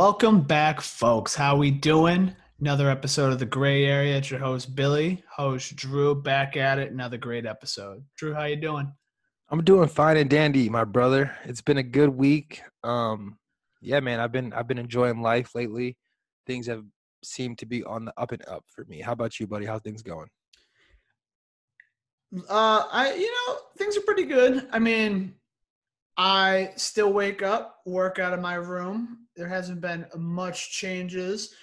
[0.00, 1.34] Welcome back, folks.
[1.34, 2.34] How we doing?
[2.58, 4.16] Another episode of the Gray Area.
[4.16, 6.90] It's your host Billy, host Drew, back at it.
[6.90, 8.02] Another great episode.
[8.16, 8.90] Drew, how you doing?
[9.50, 11.36] I'm doing fine and dandy, my brother.
[11.44, 12.62] It's been a good week.
[12.82, 13.36] Um,
[13.82, 15.98] yeah, man, I've been I've been enjoying life lately.
[16.46, 16.82] Things have
[17.22, 19.02] seemed to be on the up and up for me.
[19.02, 19.66] How about you, buddy?
[19.66, 20.28] How's things going?
[22.48, 24.66] Uh, I you know things are pretty good.
[24.72, 25.34] I mean,
[26.22, 29.26] I still wake up, work out of my room.
[29.36, 31.54] There hasn't been much changes.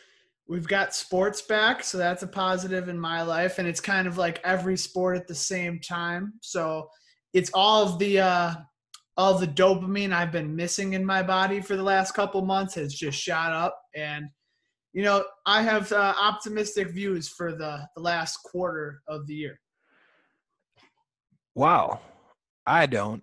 [0.47, 4.17] We've got sports back, so that's a positive in my life, and it's kind of
[4.17, 6.33] like every sport at the same time.
[6.41, 6.89] So
[7.33, 8.55] it's all of the uh,
[9.15, 12.95] all the dopamine I've been missing in my body for the last couple months has
[12.95, 14.25] just shot up, and
[14.91, 19.59] you know I have uh, optimistic views for the the last quarter of the year.
[21.53, 21.99] Wow,
[22.65, 23.21] I don't.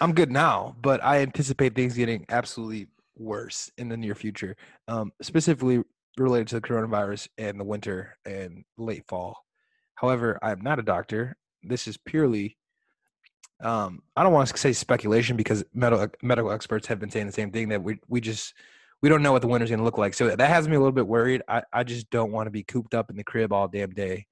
[0.00, 4.56] I'm good now, but I anticipate things getting absolutely worse in the near future,
[4.88, 5.82] um, specifically
[6.18, 9.44] related to the coronavirus and the winter and late fall.
[9.94, 11.36] However, I'm not a doctor.
[11.62, 12.58] This is purely,
[13.62, 17.32] um, I don't want to say speculation because medical medical experts have been saying the
[17.32, 18.54] same thing that we we just
[19.02, 20.12] we don't know what the winter's going to look like.
[20.14, 21.42] So that has me a little bit worried.
[21.48, 24.26] I I just don't want to be cooped up in the crib all damn day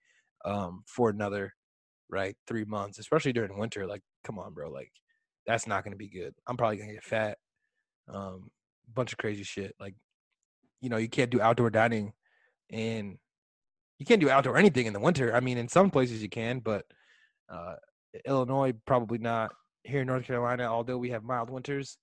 [0.44, 1.54] um, for another
[2.10, 3.86] right three months, especially during winter.
[3.86, 4.70] Like, come on, bro.
[4.70, 4.92] Like,
[5.46, 6.34] that's not going to be good.
[6.46, 7.38] I'm probably going to get fat.
[8.08, 8.50] Um,
[8.92, 9.74] bunch of crazy shit.
[9.80, 9.94] Like,
[10.80, 12.12] you know, you can't do outdoor dining
[12.70, 13.18] and
[13.98, 15.34] you can't do outdoor anything in the winter.
[15.34, 16.84] I mean, in some places you can, but
[17.48, 17.74] uh,
[18.26, 19.52] Illinois probably not.
[19.86, 21.98] Here in North Carolina, although we have mild winters,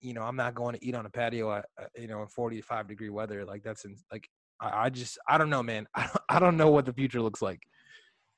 [0.00, 2.88] you, know, I'm not going to eat on a patio at you know in 45
[2.88, 3.44] degree weather.
[3.44, 4.26] Like that's in, like
[4.58, 5.86] I, I just I don't know, man.
[5.94, 7.60] I I don't know what the future looks like,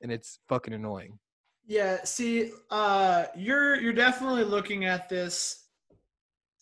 [0.01, 1.19] and it's fucking annoying.
[1.65, 5.63] Yeah, see, uh, you're you're definitely looking at this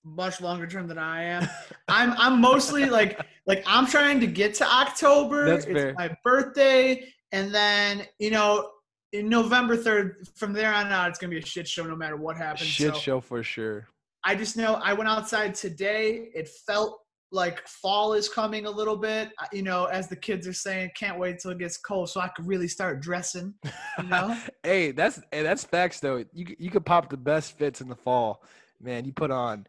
[0.03, 1.47] much longer term than I am.
[1.87, 5.45] I'm I'm mostly like like I'm trying to get to October.
[5.45, 5.93] That's it's fair.
[5.97, 8.69] my birthday, and then you know
[9.13, 12.15] in November third, from there on out, it's gonna be a shit show no matter
[12.15, 12.69] what happens.
[12.69, 13.87] Shit So show for sure.
[14.23, 16.29] I just know I went outside today.
[16.33, 17.00] It felt
[17.31, 19.31] like fall is coming a little bit.
[19.51, 22.27] You know, as the kids are saying, can't wait till it gets cold so I
[22.27, 23.53] could really start dressing.
[23.97, 24.37] You know?
[24.63, 26.23] hey, that's hey, that's facts though.
[26.33, 28.43] You you could pop the best fits in the fall,
[28.81, 29.05] man.
[29.05, 29.65] You put on,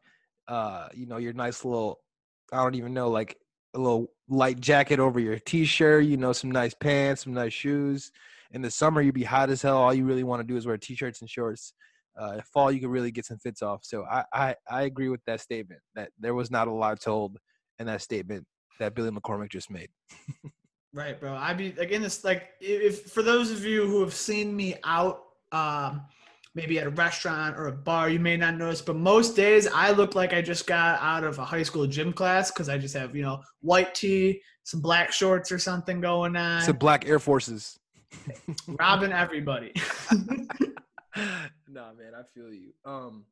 [0.49, 2.01] uh, you know, your nice little,
[2.53, 3.39] I don't even know, like
[3.75, 6.05] a little light jacket over your t-shirt.
[6.05, 8.11] You know, some nice pants, some nice shoes.
[8.51, 9.79] In the summer, you'd be hot as hell.
[9.79, 11.73] All you really want to do is wear t-shirts and shorts.
[12.19, 13.81] Uh, fall, you can really get some fits off.
[13.85, 15.81] So I, I I agree with that statement.
[15.95, 17.39] That there was not a lot told
[17.79, 18.47] in that statement
[18.79, 19.89] that Billy McCormick just made.
[20.95, 21.35] Right, bro.
[21.35, 24.75] I be again, it's this like if for those of you who have seen me
[24.85, 26.03] out um
[26.55, 29.93] maybe at a restaurant or a bar, you may not notice, but most days I
[29.93, 32.95] look like I just got out of a high school gym class because I just
[32.95, 36.61] have, you know, white tee, some black shorts or something going on.
[36.61, 37.79] Some black Air Forces.
[38.67, 39.73] robbing everybody.
[40.13, 42.75] nah, man, I feel you.
[42.85, 43.25] Um,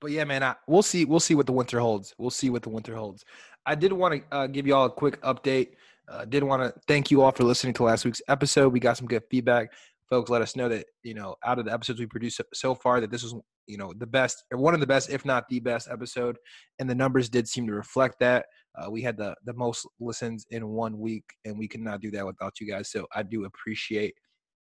[0.00, 1.04] but yeah, man, I, we'll see.
[1.04, 2.14] We'll see what the winter holds.
[2.18, 3.24] We'll see what the winter holds.
[3.66, 5.70] I did want to uh, give you all a quick update.
[6.08, 8.72] Uh, did want to thank you all for listening to last week's episode.
[8.72, 9.72] We got some good feedback.
[10.08, 13.00] Folks, let us know that you know out of the episodes we produced so, far,
[13.00, 13.34] that this was
[13.66, 16.38] you know the best, one of the best, if not the best episode.
[16.78, 18.46] And the numbers did seem to reflect that.
[18.74, 22.10] Uh, we had the the most listens in one week, and we could not do
[22.12, 22.90] that without you guys.
[22.90, 24.14] So I do appreciate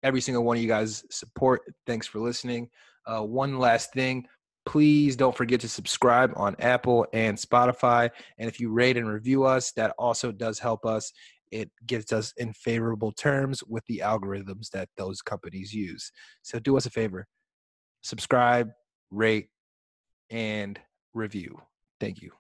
[0.02, 1.62] every single one of you guys' support.
[1.86, 2.70] Thanks for listening.
[3.06, 4.26] Uh, one last thing,
[4.66, 8.10] please don't forget to subscribe on Apple and Spotify.
[8.38, 11.12] And if you rate and review us, that also does help us.
[11.52, 16.12] It gets us in favorable terms with the algorithms that those companies use.
[16.42, 17.28] So do us a favor
[18.02, 18.70] subscribe,
[19.10, 19.48] rate,
[20.30, 20.80] and
[21.16, 21.60] review.
[22.00, 22.32] Thank you.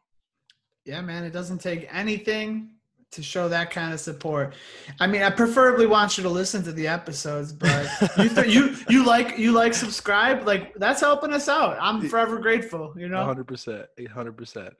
[0.85, 2.74] yeah, man, it doesn't take anything
[3.15, 4.53] to show that kind of support.
[4.99, 8.75] I mean, I preferably want you to listen to the episodes, but you th- you
[8.89, 11.77] you like you like subscribe, like that's helping us out.
[11.79, 13.25] I'm forever grateful, you know.
[13.25, 13.85] 100%.
[13.99, 14.71] 100%.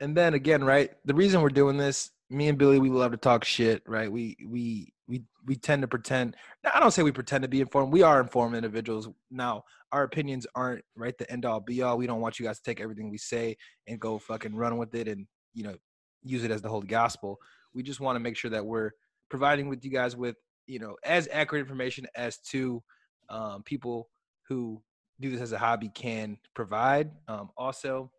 [0.00, 0.90] And then again, right?
[1.04, 4.10] The reason we're doing this, me and Billy, we love to talk shit, right?
[4.10, 6.36] We we we we tend to pretend.
[6.62, 7.92] Now, I don't say we pretend to be informed.
[7.92, 9.08] We are informed individuals.
[9.30, 11.96] Now, our opinions aren't right the end all be all.
[11.96, 13.56] We don't want you guys to take everything we say
[13.86, 15.76] and go fucking run with it and you know
[16.24, 17.38] use it as the holy gospel.
[17.74, 18.90] We just want to make sure that we're
[19.30, 20.36] providing with you guys with
[20.66, 22.82] you know as accurate information as to
[23.28, 24.08] um, people
[24.48, 24.82] who
[25.20, 27.10] do this as a hobby can provide.
[27.28, 28.10] Um, also,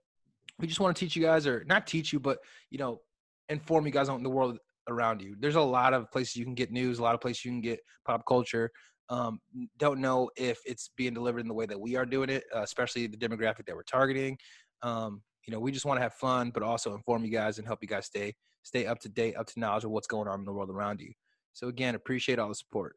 [0.59, 3.01] we just want to teach you guys, or not teach you, but you know,
[3.49, 4.57] inform you guys on the world
[4.87, 5.35] around you.
[5.39, 7.61] There's a lot of places you can get news, a lot of places you can
[7.61, 8.71] get pop culture.
[9.09, 9.39] Um,
[9.77, 12.61] don't know if it's being delivered in the way that we are doing it, uh,
[12.61, 14.37] especially the demographic that we're targeting.
[14.81, 17.67] Um, you know, we just want to have fun, but also inform you guys and
[17.67, 18.33] help you guys stay
[18.65, 20.99] stay up to date, up to knowledge of what's going on in the world around
[20.99, 21.13] you.
[21.53, 22.95] So again, appreciate all the support.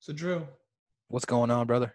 [0.00, 0.46] So Drew,
[1.08, 1.94] what's going on, brother?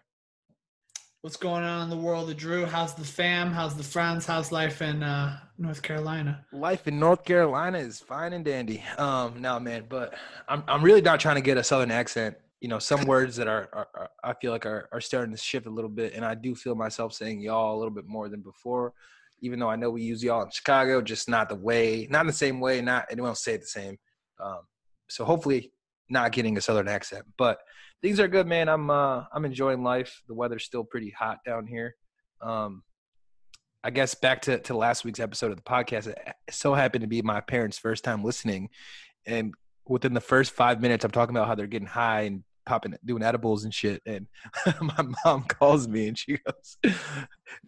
[1.22, 2.64] What's going on in the world of Drew?
[2.64, 3.52] How's the fam?
[3.52, 4.24] How's the friends?
[4.24, 6.46] How's life in uh, North Carolina?
[6.52, 8.82] Life in North Carolina is fine and dandy.
[8.96, 10.14] Um, no man, but
[10.48, 13.48] I'm I'm really not trying to get a southern accent you know some words that
[13.48, 16.24] are, are, are, i feel like are, are starting to shift a little bit and
[16.24, 18.92] i do feel myself saying y'all a little bit more than before
[19.42, 22.26] even though i know we use y'all in chicago just not the way not in
[22.26, 23.96] the same way not anyone else say it the same.
[24.42, 24.60] Um,
[25.08, 25.72] so hopefully
[26.08, 27.58] not getting a southern accent but
[28.02, 28.68] things are good man.
[28.68, 30.22] I'm uh i'm enjoying life.
[30.28, 31.94] The weather's still pretty hot down here.
[32.40, 32.82] Um
[33.82, 36.18] i guess back to, to last week's episode of the podcast it
[36.50, 38.68] so happened to be my parents first time listening.
[39.26, 39.54] And
[39.86, 43.20] within the first five minutes i'm talking about how they're getting high and popping doing
[43.20, 44.28] edibles and shit and
[44.80, 46.94] my mom calls me and she goes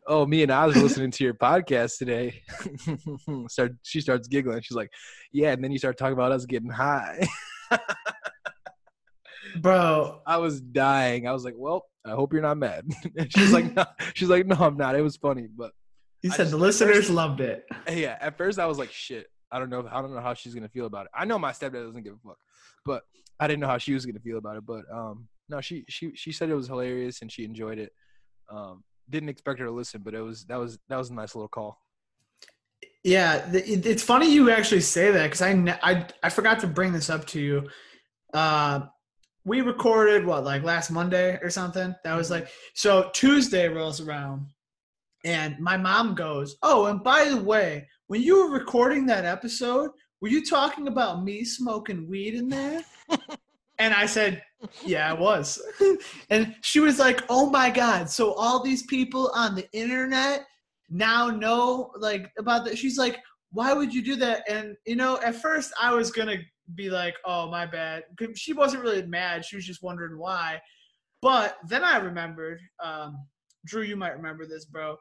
[0.07, 2.41] oh me and i was listening to your podcast today.
[3.49, 4.63] Start she starts giggling.
[4.63, 4.93] She's like
[5.33, 7.27] yeah and then you start talking about us getting high.
[9.61, 10.21] Bro.
[10.25, 11.27] I was dying.
[11.27, 12.85] I was like well i hope you're not mad.
[13.31, 13.85] She's like no.
[14.15, 14.95] she's like no i'm not.
[14.95, 15.73] It was funny but
[16.23, 17.65] you said the listeners first, loved it.
[17.91, 20.55] Yeah at first i was like shit i don't know i don't know how she's
[20.55, 21.11] gonna feel about it.
[21.13, 22.39] I know my stepdad doesn't give a fuck
[22.85, 23.03] but
[23.43, 26.15] I didn't know how she was gonna feel about it, but um, no, she she
[26.15, 27.93] she said it was hilarious and she enjoyed it.
[28.49, 31.35] Um, didn't expect her to listen, but it was that was that was a nice
[31.35, 31.77] little call.
[33.03, 35.51] Yeah, it's funny you actually say that because I,
[35.83, 37.69] I I forgot to bring this up to you.
[38.33, 38.83] Uh,
[39.45, 41.97] we recorded what like last Monday or something.
[42.05, 42.45] That was mm-hmm.
[42.45, 44.47] like so Tuesday rolls around,
[45.25, 49.91] and my mom goes, "Oh, and by the way, when you were recording that episode,
[50.23, 52.83] were you talking about me smoking weed in there?"
[53.83, 54.43] and I said,
[54.85, 55.61] Yeah, I was.
[56.31, 58.09] and she was like, Oh my God.
[58.09, 60.47] So all these people on the internet
[60.89, 62.79] now know like about that.
[62.79, 63.19] She's like,
[63.51, 64.49] Why would you do that?
[64.49, 66.37] And you know, at first I was gonna
[66.75, 68.05] be like, Oh, my bad.
[68.37, 69.45] She wasn't really mad.
[69.45, 70.61] She was just wondering why.
[71.21, 73.17] But then I remembered, um,
[73.65, 74.97] Drew, you might remember this, bro.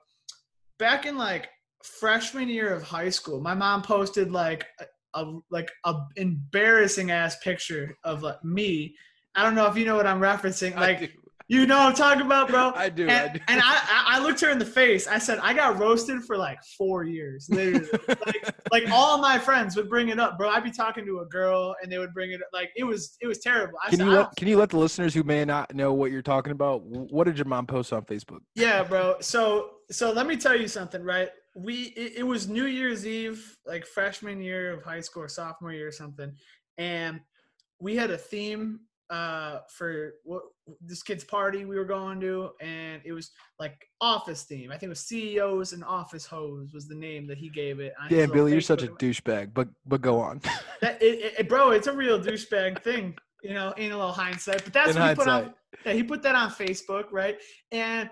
[0.77, 1.50] Back in like
[1.83, 4.65] freshman year of high school, my mom posted like
[5.13, 8.96] a like a embarrassing ass picture of like me.
[9.36, 10.75] I don't know if you know what I'm referencing.
[10.75, 11.13] Like
[11.52, 12.72] you know what I'm talking about, bro.
[12.75, 13.10] I do.
[13.10, 13.40] And I, do.
[13.50, 15.06] and I, I looked her in the face.
[15.06, 17.50] I said I got roasted for like four years.
[17.50, 17.90] Literally.
[18.08, 20.50] like, like all my friends would bring it up, bro.
[20.50, 22.48] I'd be talking to a girl and they would bring it up.
[22.54, 23.78] Like it was it was terrible.
[23.86, 26.12] I can said, you let, can you let the listeners who may not know what
[26.12, 26.84] you're talking about?
[26.84, 28.40] What did your mom post on Facebook?
[28.56, 29.18] Yeah, bro.
[29.19, 31.31] So so let me tell you something, right?
[31.56, 35.74] We it, it, was New Year's Eve, like freshman year of high school or sophomore
[35.74, 36.31] year or something,
[36.77, 37.19] and
[37.80, 40.42] we had a theme uh for what
[40.80, 44.71] this kid's party we were going to and it was like office theme.
[44.71, 47.94] I think it was ceos and office hose was the name that he gave it.
[48.09, 50.42] Yeah billy you're such a douchebag but but go on.
[50.81, 54.64] That, it, it, bro it's a real douchebag thing you know in a little hindsight
[54.64, 55.26] but that's in what hindsight.
[55.26, 55.54] he put on
[55.85, 57.37] yeah he put that on facebook right?
[57.71, 58.09] And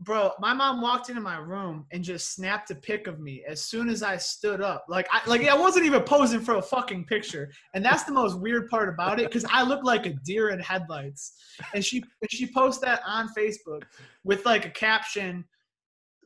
[0.00, 3.62] bro my mom walked into my room and just snapped a pic of me as
[3.62, 4.84] soon as i stood up.
[4.88, 7.50] Like i like i wasn't even posing for a fucking picture.
[7.74, 10.60] And that's the most weird part about it because i look like a deer in
[10.60, 11.32] headlights.
[11.74, 13.84] And she she posts that on facebook
[14.24, 15.44] with like a caption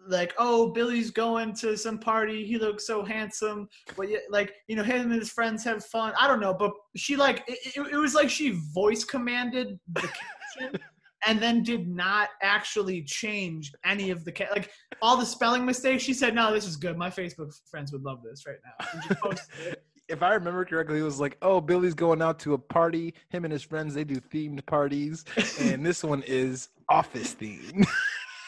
[0.09, 2.45] like oh billy's going to some party.
[2.45, 3.69] He looks so handsome.
[3.97, 6.12] But like you know him and his friends have fun.
[6.19, 10.00] I don't know but she like it, it, it was like she voice commanded the
[10.00, 10.81] caption
[11.27, 14.71] and then did not actually change any of the like
[15.03, 16.03] all the spelling mistakes.
[16.03, 16.97] She said, "No, this is good.
[16.97, 19.31] My Facebook friends would love this right now."
[20.09, 23.15] if I remember correctly, it was like, "Oh, Billy's going out to a party.
[23.29, 25.25] Him and his friends they do themed parties,
[25.61, 27.87] and this one is office themed."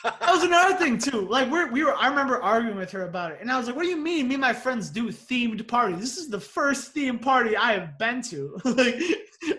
[0.02, 1.28] that was another thing too.
[1.28, 3.76] Like we're, we were, I remember arguing with her about it, and I was like,
[3.76, 4.28] "What do you mean?
[4.28, 6.00] Me and my friends do themed parties.
[6.00, 8.58] This is the first themed party I have been to.
[8.64, 8.96] like,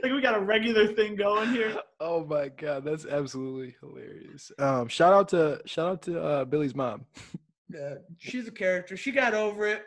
[0.01, 4.51] like we got a regular thing going here." Oh my god, that's absolutely hilarious.
[4.59, 7.05] Um, shout out to shout out to uh, Billy's mom.
[7.69, 8.97] yeah, she's a character.
[8.97, 9.83] She got over it.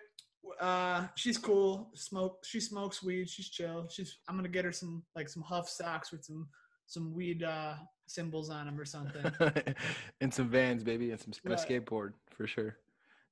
[0.60, 1.90] Uh, she's cool.
[1.94, 2.38] Smoke.
[2.44, 3.28] She smokes weed.
[3.28, 3.88] She's chill.
[3.90, 4.18] She's.
[4.28, 6.48] I'm gonna get her some like some HUF socks with some
[6.86, 7.74] some weed uh,
[8.06, 9.24] symbols on them or something.
[10.20, 11.58] and some vans, baby, and some right.
[11.58, 12.76] skateboard for sure.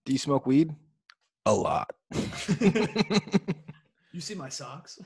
[0.04, 0.74] Do you smoke weed?
[1.46, 1.90] A lot.
[4.12, 4.98] you see my socks?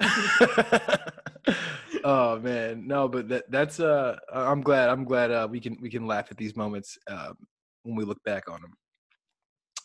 [2.05, 5.90] oh man, no, but that that's uh, I'm glad I'm glad uh, we can we
[5.90, 7.33] can laugh at these moments uh,
[7.83, 8.73] when we look back on them.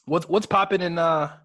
[0.05, 1.38] What's what's popping in uh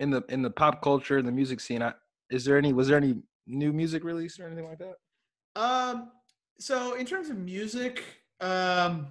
[0.00, 1.82] in the in the pop culture and the music scene?
[1.82, 1.92] I,
[2.30, 4.94] is there any was there any new music release or anything like that?
[5.58, 6.12] Um,
[6.60, 8.04] so in terms of music,
[8.40, 9.08] um,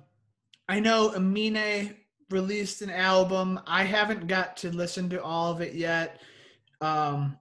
[0.69, 1.95] I know Amine
[2.29, 3.59] released an album.
[3.67, 6.21] I haven't got to listen to all of it yet.
[6.79, 7.37] Um,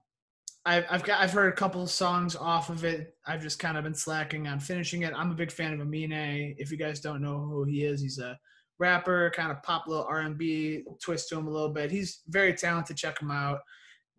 [0.65, 3.15] I've, I've got I've heard a couple of songs off of it.
[3.25, 5.13] I've just kind of been slacking on finishing it.
[5.15, 6.55] I'm a big fan of Amine.
[6.57, 8.37] If you guys don't know who he is, he's a
[8.77, 11.91] rapper, kind of pop little R&B twist to him a little bit.
[11.91, 12.97] He's very talented.
[12.97, 13.59] Check him out.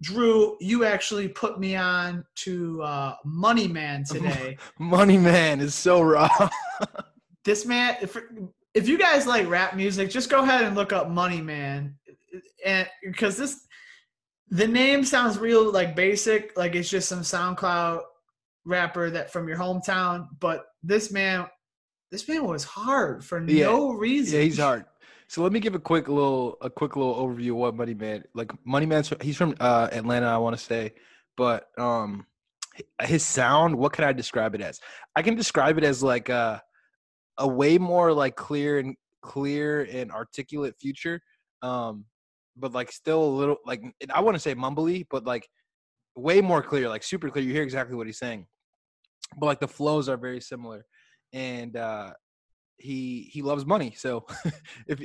[0.00, 4.56] Drew, you actually put me on to uh, Money Man today.
[4.78, 6.48] Money Man is so raw.
[7.44, 8.16] this man, if,
[8.74, 11.96] if you guys like rap music, just go ahead and look up Money Man,
[12.64, 13.66] and because this
[14.50, 18.00] the name sounds real like basic, like it's just some SoundCloud
[18.64, 20.28] rapper that from your hometown.
[20.40, 21.46] But this man,
[22.10, 23.66] this man was hard for Yeah.
[23.66, 24.38] no reason.
[24.38, 24.84] Yeah, he's hard.
[25.28, 28.24] So let me give a quick little a quick little overview of what Money Man
[28.34, 28.50] like.
[28.64, 30.94] Money Man's he's from uh, Atlanta, I want to say,
[31.36, 32.26] but um,
[33.02, 33.76] his sound.
[33.76, 34.80] What can I describe it as?
[35.14, 36.62] I can describe it as like a
[37.36, 41.20] a way more like clear and clear and articulate future.
[41.60, 42.06] Um,
[42.56, 43.82] but like still a little like
[44.12, 45.46] I want to say mumbly, but like
[46.16, 47.44] way more clear, like super clear.
[47.44, 48.46] You hear exactly what he's saying,
[49.38, 50.86] but like the flows are very similar,
[51.34, 52.12] and uh,
[52.78, 53.94] he he loves money.
[53.96, 54.24] So
[54.86, 55.00] if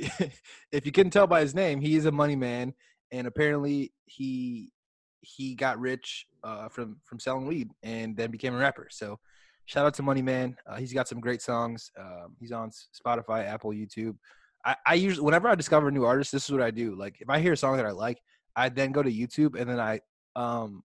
[0.72, 2.74] if you couldn't tell by his name, he is a money man,
[3.10, 4.72] and apparently he
[5.20, 8.88] he got rich uh, from from selling weed and then became a rapper.
[8.90, 9.18] So
[9.66, 10.56] shout out to Money Man.
[10.66, 11.90] Uh, he's got some great songs.
[11.98, 14.16] Um, he's on Spotify, Apple, YouTube.
[14.64, 16.94] I, I usually whenever I discover a new artist, this is what I do.
[16.94, 18.20] Like if I hear a song that I like,
[18.56, 20.00] I then go to YouTube and then I
[20.36, 20.82] um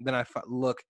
[0.00, 0.82] then I f- look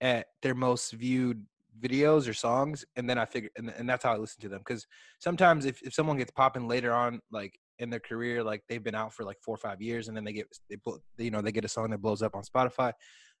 [0.00, 1.44] at their most viewed
[1.80, 4.58] videos or songs and then I figure and, and that's how I listen to them
[4.58, 4.86] because
[5.20, 8.94] sometimes if, if someone gets popping later on like in their career like they've been
[8.94, 10.76] out for like four or five years and then they get they
[11.24, 12.92] you know they get a song that blows up on Spotify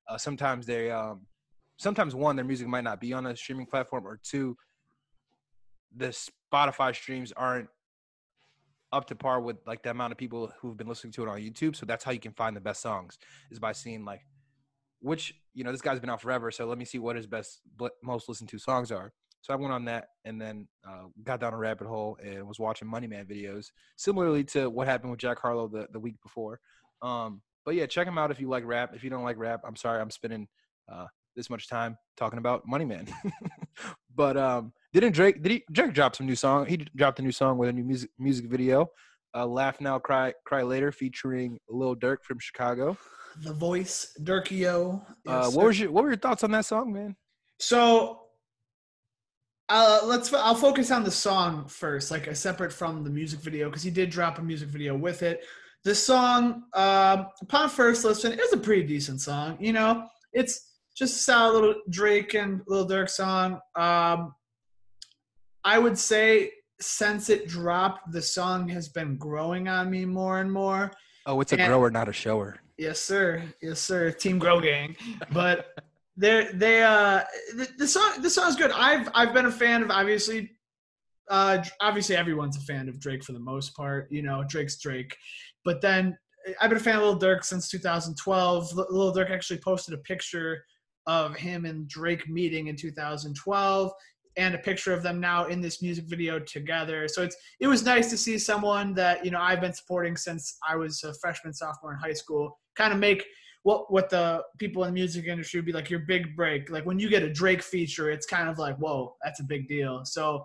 [0.08, 1.26] uh, sometimes they um
[1.78, 4.56] sometimes one their music might not be on a streaming platform or two
[5.96, 6.14] the
[6.52, 7.68] Spotify streams aren't
[8.92, 11.38] up to par with like the amount of people who've been listening to it on
[11.38, 13.18] YouTube so that's how you can find the best songs
[13.50, 14.22] is by seeing like
[15.00, 17.60] which you know this guy's been out forever so let me see what his best
[18.02, 19.12] most listened to songs are.
[19.40, 22.60] So i went on that and then uh, got down a rabbit hole and was
[22.60, 26.60] watching money man videos similarly to what happened with jack harlow the, the week before.
[27.02, 28.94] Um, but yeah check him out if you like rap.
[28.94, 30.46] If you don't like rap i'm sorry i'm spending
[30.90, 33.08] uh, this much time talking about money man.
[34.18, 37.30] But um, didn't drake did he drake drop some new song he dropped a new
[37.30, 38.88] song with a new music music video
[39.32, 42.96] uh, laugh now cry cry later featuring lil durk from chicago
[43.42, 45.02] the voice, Durkio.
[45.26, 45.66] uh, what sir.
[45.66, 47.16] was your what were your thoughts on that song, man?
[47.58, 48.20] So
[49.68, 53.68] uh, let's I'll focus on the song first, like uh, separate from the music video,
[53.68, 55.44] because he did drop a music video with it.
[55.84, 59.56] The song, um, upon first listen, is a pretty decent song.
[59.60, 63.60] You know, it's just a solid little Drake and Lil Durk song.
[63.76, 64.34] Um,
[65.64, 70.50] I would say since it dropped, the song has been growing on me more and
[70.50, 70.92] more.
[71.26, 72.58] Oh, it's a And- grower, not a shower.
[72.78, 73.42] Yes, sir.
[73.60, 74.12] Yes, sir.
[74.12, 74.96] Team Grow Gang.
[75.32, 75.66] But
[76.16, 77.22] they're they uh
[77.54, 78.70] the, the song the song's good.
[78.70, 80.50] I've I've been a fan of obviously
[81.28, 84.10] uh obviously everyone's a fan of Drake for the most part.
[84.10, 85.16] You know, Drake's Drake.
[85.64, 86.16] But then
[86.60, 88.72] I've been a fan of Lil Durk since 2012.
[88.90, 90.64] Lil Durk actually posted a picture
[91.06, 93.92] of him and Drake meeting in 2012
[94.36, 97.08] and a picture of them now in this music video together.
[97.08, 100.56] So it's it was nice to see someone that you know I've been supporting since
[100.66, 103.26] I was a freshman sophomore in high school kind of make
[103.64, 106.70] what what the people in the music industry would be like your big break.
[106.70, 109.68] Like when you get a Drake feature, it's kind of like whoa, that's a big
[109.68, 110.04] deal.
[110.04, 110.44] So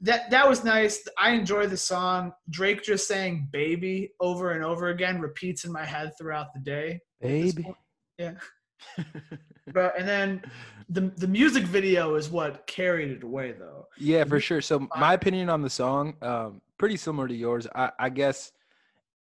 [0.00, 1.02] that that was nice.
[1.16, 2.32] I enjoy the song.
[2.50, 7.00] Drake just saying "baby" over and over again repeats in my head throughout the day.
[7.20, 7.72] Baby.
[8.16, 8.34] Yeah.
[9.72, 10.42] But and then
[10.90, 13.86] the the music video is what carried it away though.
[13.98, 14.60] yeah, for sure.
[14.60, 17.66] So my opinion on the song, um, pretty similar to yours.
[17.74, 18.52] I, I guess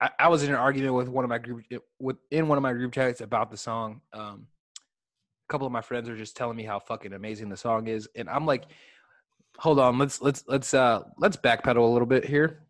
[0.01, 1.63] I, I was in an argument with one of my group
[1.99, 4.01] within one of my group chats about the song.
[4.13, 7.87] Um, a couple of my friends are just telling me how fucking amazing the song
[7.87, 8.65] is, and I'm like,
[9.57, 12.63] hold on, let's let's let's uh let's backpedal a little bit here.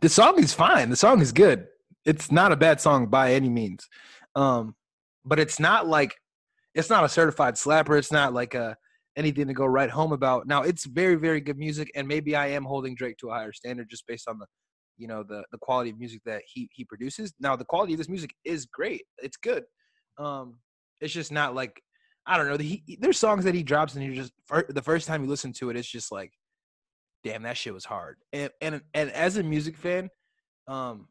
[0.00, 0.90] The song is fine.
[0.90, 1.66] The song is good.
[2.04, 3.88] It's not a bad song by any means.
[4.34, 4.74] Um,
[5.24, 6.16] but it's not like
[6.74, 7.98] it's not a certified slapper.
[7.98, 8.76] It's not like a
[9.16, 10.46] anything to go right home about.
[10.46, 13.52] Now it's very very good music, and maybe I am holding Drake to a higher
[13.52, 14.46] standard just based on the
[14.98, 17.32] you know the the quality of music that he he produces.
[17.40, 19.02] Now the quality of this music is great.
[19.18, 19.64] It's good.
[20.18, 20.58] Um,
[21.00, 21.80] it's just not like
[22.26, 22.58] I don't know.
[22.58, 24.32] He, he- there's songs that he drops, and you just
[24.68, 26.32] the first time you listen to it, it's just like,
[27.24, 28.18] damn, that shit was hard.
[28.32, 30.10] And and and as a music fan,
[30.66, 31.08] um,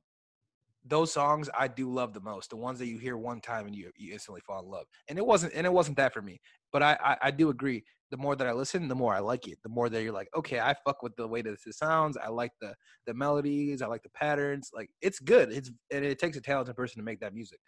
[0.86, 2.50] those songs I do love the most.
[2.50, 4.86] The ones that you hear one time and you you instantly fall in love.
[5.08, 6.39] And it wasn't and it wasn't that for me.
[6.72, 7.84] But I I, I do agree.
[8.10, 9.58] The more that I listen, the more I like it.
[9.64, 12.18] The more that you're like, okay, I fuck with the way that this sounds.
[12.18, 12.74] I like the
[13.06, 13.82] the melodies.
[13.82, 14.72] I like the patterns.
[14.74, 15.52] Like it's good.
[15.52, 17.60] It's and it takes a talented person to make that music.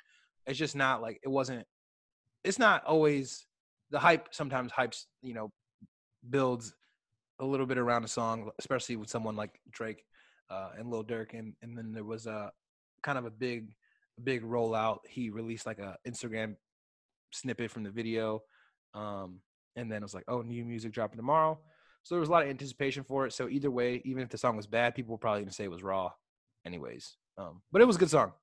[0.45, 1.65] It's just not like it wasn't.
[2.43, 3.45] It's not always
[3.91, 4.29] the hype.
[4.31, 5.51] Sometimes hypes, you know,
[6.29, 6.73] builds
[7.39, 10.03] a little bit around a song, especially with someone like Drake
[10.49, 12.51] uh, and Lil Durk, and and then there was a
[13.03, 13.73] kind of a big
[14.23, 14.99] big rollout.
[15.07, 16.55] He released like a Instagram
[17.31, 18.41] snippet from the video,
[18.93, 19.39] um,
[19.75, 21.59] and then it was like, oh, new music dropping tomorrow.
[22.03, 23.33] So there was a lot of anticipation for it.
[23.33, 25.71] So either way, even if the song was bad, people were probably gonna say it
[25.71, 26.11] was raw,
[26.65, 27.17] anyways.
[27.37, 28.33] Um, but it was a good song.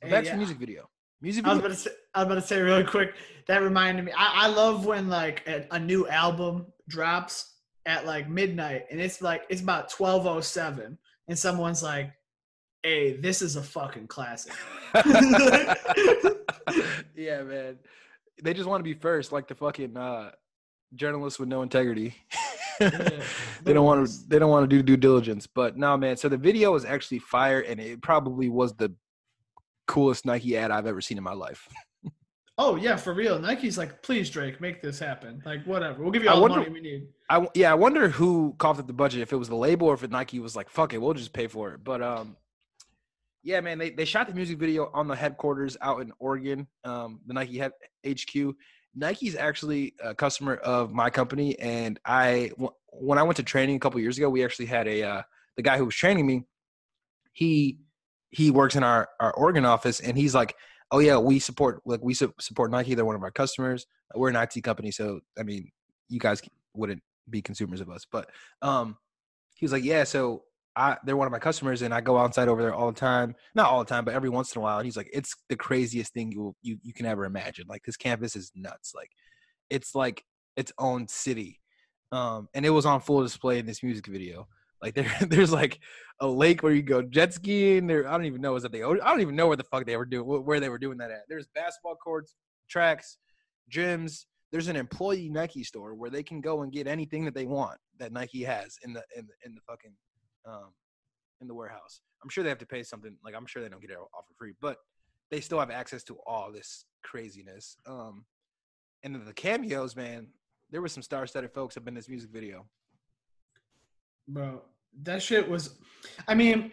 [0.00, 0.88] Hey, Back to the music video.
[1.20, 1.66] Music I was video.
[1.66, 3.14] about to say, I was about to say really quick.
[3.48, 4.12] That reminded me.
[4.12, 7.54] I, I love when like a, a new album drops
[7.86, 10.98] at like midnight, and it's like it's about twelve oh seven,
[11.28, 12.12] and someone's like,
[12.82, 14.52] "Hey, this is a fucking classic."
[17.16, 17.78] yeah, man.
[18.42, 20.32] They just want to be first, like the fucking uh,
[20.94, 22.14] journalists with no integrity.
[22.80, 24.28] they don't want to.
[24.28, 25.46] They don't want to do due diligence.
[25.46, 26.16] But no, man.
[26.16, 28.94] So the video was actually fire, and it probably was the
[29.86, 31.68] coolest Nike ad I've ever seen in my life.
[32.56, 33.38] Oh yeah, for real.
[33.38, 35.42] Nike's like, please Drake, make this happen.
[35.44, 37.08] Like whatever, we'll give you all wonder- the money we need.
[37.28, 39.22] I yeah, I wonder who coughed up the budget.
[39.22, 41.32] If it was the label or if it Nike was like, "Fuck it, we'll just
[41.32, 42.36] pay for it." But um,
[43.44, 47.20] yeah, man, they they shot the music video on the headquarters out in Oregon, um,
[47.26, 47.72] the Nike head
[48.06, 48.54] HQ.
[48.94, 53.76] Nike's actually a customer of my company, and I w- when I went to training
[53.76, 55.22] a couple years ago, we actually had a uh,
[55.56, 56.44] the guy who was training me.
[57.34, 57.80] He
[58.30, 60.56] he works in our our Oregon office, and he's like,
[60.90, 62.94] "Oh yeah, we support like we su- support Nike.
[62.94, 63.86] They're one of our customers.
[64.14, 65.70] We're an IT company, so I mean,
[66.08, 66.40] you guys
[66.74, 68.06] wouldn't be consumers of us.
[68.10, 68.30] But
[68.62, 68.96] um,
[69.56, 70.44] he was like, yeah, so
[70.76, 73.34] I they're one of my customers, and I go outside over there all the time.
[73.54, 74.78] Not all the time, but every once in a while.
[74.78, 77.66] And he's like, it's the craziest thing you you you can ever imagine.
[77.68, 78.92] Like this campus is nuts.
[78.94, 79.10] Like
[79.70, 80.24] it's like
[80.56, 81.60] its own city.
[82.12, 84.46] Um, and it was on full display in this music video.
[84.82, 85.80] Like there, there's like
[86.20, 87.86] a lake where you go jet skiing.
[87.86, 88.82] There, I don't even know was that they.
[88.82, 91.10] I don't even know where the fuck they were doing where they were doing that
[91.10, 91.22] at.
[91.28, 92.34] There's basketball courts,
[92.68, 93.18] tracks,
[93.72, 94.26] gyms.
[94.52, 97.78] There's an employee Nike store where they can go and get anything that they want
[97.98, 99.92] that Nike has in the in the, in the fucking
[100.46, 100.72] um
[101.40, 102.00] in the warehouse.
[102.22, 103.16] I'm sure they have to pay something.
[103.24, 104.78] Like I'm sure they don't get it all for free, but
[105.30, 107.76] they still have access to all this craziness.
[107.86, 108.24] Um,
[109.02, 110.28] and then the cameos, man.
[110.70, 112.66] There were some star-studded folks up in this music video.
[114.26, 114.62] Bro,
[115.02, 115.78] that shit was
[116.26, 116.72] I mean,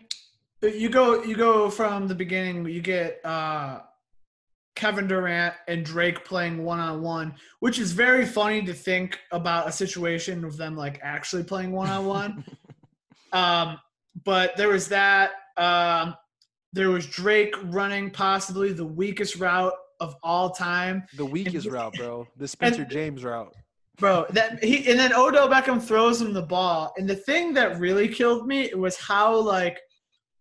[0.61, 3.81] you go you go from the beginning, you get uh
[4.75, 9.67] Kevin Durant and Drake playing one on one, which is very funny to think about
[9.67, 12.43] a situation of them like actually playing one on one.
[13.31, 13.79] Um,
[14.25, 15.31] but there was that.
[15.57, 16.15] Um,
[16.73, 21.93] there was Drake running possibly the weakest route of all time, The weakest And- route,
[21.93, 22.27] bro.
[22.37, 23.53] The Spencer James route.
[23.97, 24.25] bro.
[24.31, 28.07] That he and then Odell Beckham throws him the ball, and the thing that really
[28.07, 29.79] killed me was how like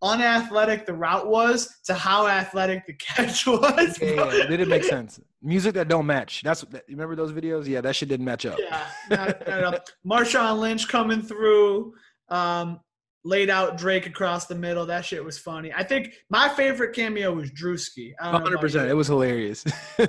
[0.02, 3.98] unathletic the route was to how athletic the catch was.
[4.00, 4.30] Yeah, bro.
[4.32, 5.20] yeah, it didn't make sense.
[5.42, 6.42] Music that don't match.
[6.42, 6.62] That's.
[6.62, 7.66] You remember those videos?
[7.66, 8.58] Yeah, that shit didn't match up.
[8.58, 9.90] Yeah, not, not.
[10.06, 11.94] Marshawn Lynch coming through,
[12.30, 12.80] um,
[13.24, 14.86] laid out Drake across the middle.
[14.86, 15.72] That shit was funny.
[15.74, 18.12] I think my favorite cameo was Drewski.
[18.20, 18.88] I don't know Hundred percent.
[18.90, 19.64] It was hilarious.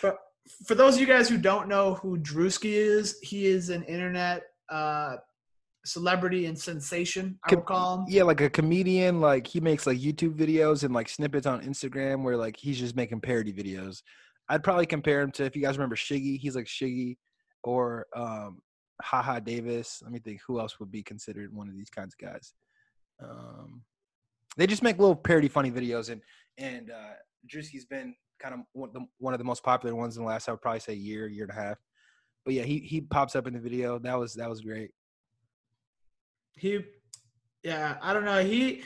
[0.00, 0.18] But
[0.66, 4.44] for those of you guys who don't know who Drewski is, he is an internet
[4.70, 5.16] uh,
[5.84, 7.38] celebrity and sensation.
[7.44, 8.04] I Com- would call him.
[8.08, 9.20] yeah, like a comedian.
[9.20, 12.94] Like he makes like YouTube videos and like snippets on Instagram where like he's just
[12.96, 14.02] making parody videos.
[14.48, 16.38] I'd probably compare him to if you guys remember Shiggy.
[16.38, 17.16] He's like Shiggy
[17.64, 18.60] or um,
[19.02, 20.00] Haha Davis.
[20.02, 20.40] Let me think.
[20.46, 22.52] Who else would be considered one of these kinds of guys?
[23.22, 23.82] Um,
[24.56, 26.20] they just make little parody funny videos and
[26.58, 27.14] and uh,
[27.52, 30.48] Drewski's been kind of one, the, one of the most popular ones in the last
[30.48, 31.78] I would probably say year year and a half.
[32.44, 33.98] But yeah, he he pops up in the video.
[33.98, 34.90] That was that was great.
[36.52, 36.80] He,
[37.62, 38.42] yeah, I don't know.
[38.42, 38.82] He,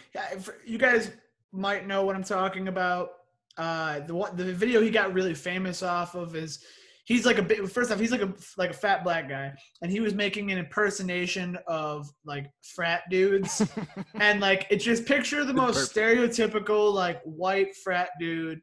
[0.66, 1.12] you guys
[1.52, 3.10] might know what I'm talking about.
[3.56, 6.64] Uh, the one, the video he got really famous off of is
[7.04, 7.70] he's like a bit.
[7.70, 10.58] First off, he's like a like a fat black guy, and he was making an
[10.58, 13.62] impersonation of like frat dudes,
[14.14, 18.60] and like it just picture the most stereotypical like white frat dude,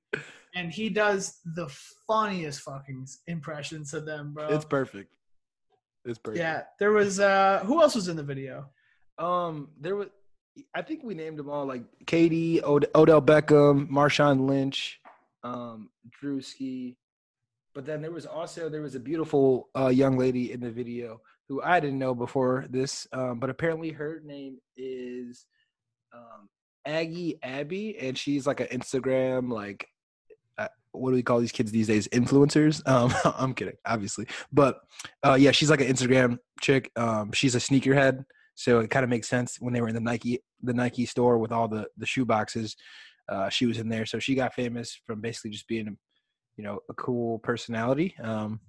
[0.55, 1.67] and he does the
[2.07, 4.47] funniest fucking impressions of them, bro.
[4.49, 5.13] It's perfect.
[6.05, 6.39] It's perfect.
[6.39, 8.69] yeah, there was uh who else was in the video?
[9.17, 10.07] Um, there was.
[10.73, 14.99] I think we named them all like KD, Od- Odell Beckham, Marshawn Lynch,
[15.43, 15.89] um,
[16.23, 16.95] Drewski.
[17.77, 21.21] But then there was also there was a beautiful uh, young lady in the video
[21.47, 25.45] who I didn't know before this, um, but apparently her name is
[26.11, 26.49] um,
[26.87, 29.87] Aggie Abby, and she's like an Instagram like
[30.57, 32.07] uh, what do we call these kids these days?
[32.07, 32.81] Influencers.
[32.87, 34.79] Um, I'm kidding, obviously, but
[35.23, 36.89] uh, yeah, she's like an Instagram chick.
[36.95, 40.01] Um, she's a sneakerhead, so it kind of makes sense when they were in the
[40.01, 42.75] Nike the Nike store with all the the shoe boxes.
[43.29, 45.95] Uh, she was in there, so she got famous from basically just being
[46.57, 48.15] you know a cool personality.
[48.21, 48.59] Um,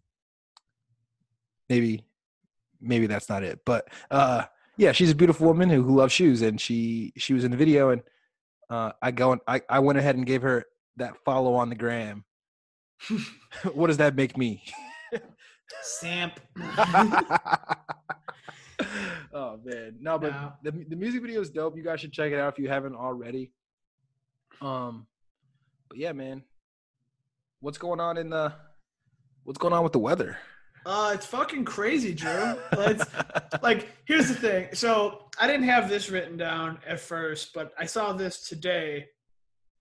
[1.68, 2.04] maybe
[2.80, 4.44] maybe that's not it, but uh,
[4.76, 7.56] yeah, she's a beautiful woman who, who loves shoes, and she she was in the
[7.56, 8.02] video, and
[8.70, 10.64] uh, I go and I, I went ahead and gave her
[10.96, 12.24] that follow on the gram.
[13.72, 14.62] what does that make me?
[15.82, 16.38] Samp.
[19.32, 20.52] oh man, no, but No.
[20.62, 21.76] the the music video is dope.
[21.76, 23.52] You guys should check it out if you haven't already.
[24.60, 25.06] Um,
[25.88, 26.42] but yeah, man,
[27.60, 28.52] what's going on in the
[29.44, 30.38] what's going on with the weather?
[30.86, 32.54] Uh, it's fucking crazy, Drew.
[32.72, 33.04] It's,
[33.62, 34.68] like, here's the thing.
[34.72, 39.06] So I didn't have this written down at first, but I saw this today.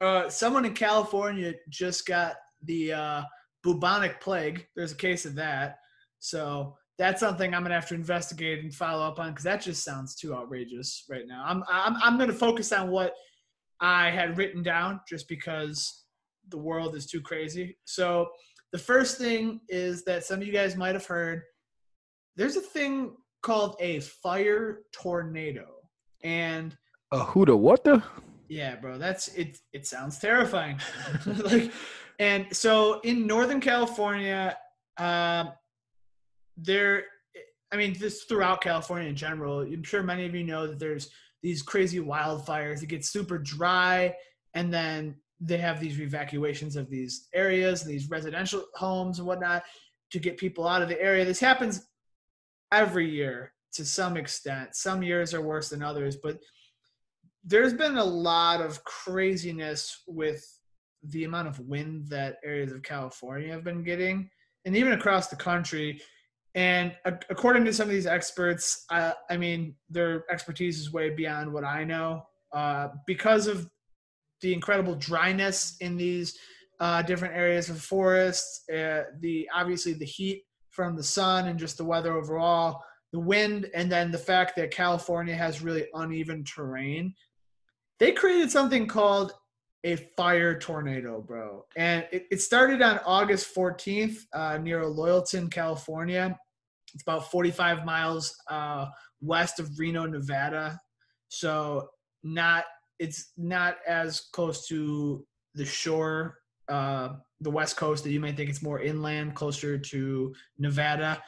[0.01, 3.21] Uh, someone in California just got the uh,
[3.63, 4.67] bubonic plague.
[4.75, 5.77] There's a case of that.
[6.19, 9.83] So that's something I'm gonna have to investigate and follow up on because that just
[9.83, 11.43] sounds too outrageous right now.
[11.45, 13.13] I'm I'm I'm gonna focus on what
[13.79, 16.05] I had written down just because
[16.49, 17.77] the world is too crazy.
[17.85, 18.29] So
[18.71, 21.43] the first thing is that some of you guys might have heard
[22.35, 25.65] there's a thing called a fire tornado.
[26.23, 26.75] And
[27.11, 28.03] a who the what the?
[28.49, 30.79] yeah, bro, that's it it sounds terrifying.
[31.25, 31.71] like
[32.19, 34.57] and so in Northern California,
[34.97, 35.51] um
[36.57, 37.03] there
[37.71, 41.09] I mean this throughout California in general, I'm sure many of you know that there's
[41.43, 42.81] these crazy wildfires.
[42.81, 44.15] It gets super dry
[44.53, 49.63] and then they have these evacuations of these areas these residential homes and whatnot
[50.09, 51.25] to get people out of the area.
[51.25, 51.87] This happens
[52.71, 54.75] every year to some extent.
[54.75, 56.39] Some years are worse than others, but
[57.43, 60.45] there's been a lot of craziness with
[61.03, 64.29] the amount of wind that areas of California have been getting,
[64.65, 66.01] and even across the country.
[66.55, 71.53] And according to some of these experts, uh, I mean, their expertise is way beyond
[71.53, 72.23] what I know.
[72.51, 73.69] Uh, because of
[74.41, 76.37] the incredible dryness in these
[76.79, 81.77] uh, different areas of forests, uh, the obviously the heat from the sun and just
[81.77, 87.13] the weather overall, the wind, and then the fact that California has really uneven terrain.
[87.99, 89.33] They created something called
[89.83, 91.65] a fire tornado, bro.
[91.75, 96.37] And it, it started on August 14th uh, near Loyalton, California.
[96.93, 98.87] It's about 45 miles uh,
[99.21, 100.79] west of Reno, Nevada.
[101.29, 101.89] So
[102.23, 102.65] not
[102.99, 107.09] it's not as close to the shore, uh,
[107.41, 111.21] the west coast that you might think it's more inland, closer to Nevada.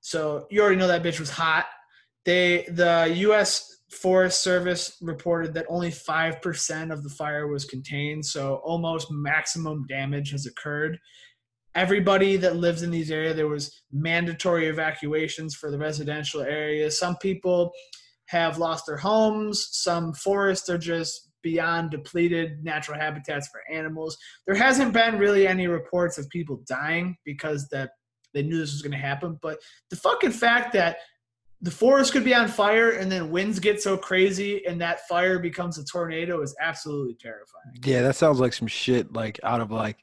[0.00, 1.66] So you already know that bitch was hot.
[2.24, 3.82] They the U.S.
[3.90, 9.86] Forest Service reported that only five percent of the fire was contained, so almost maximum
[9.86, 10.98] damage has occurred.
[11.74, 16.98] Everybody that lives in these areas, there was mandatory evacuations for the residential areas.
[16.98, 17.72] Some people
[18.32, 19.68] have lost their homes.
[19.72, 24.16] Some forests are just beyond depleted natural habitats for animals.
[24.46, 27.90] There hasn't been really any reports of people dying because that
[28.32, 29.38] they knew this was going to happen.
[29.42, 29.58] But
[29.90, 30.96] the fucking fact that
[31.60, 35.38] the forest could be on fire and then winds get so crazy and that fire
[35.38, 37.76] becomes a tornado is absolutely terrifying.
[37.84, 39.98] Yeah, that sounds like some shit like out of like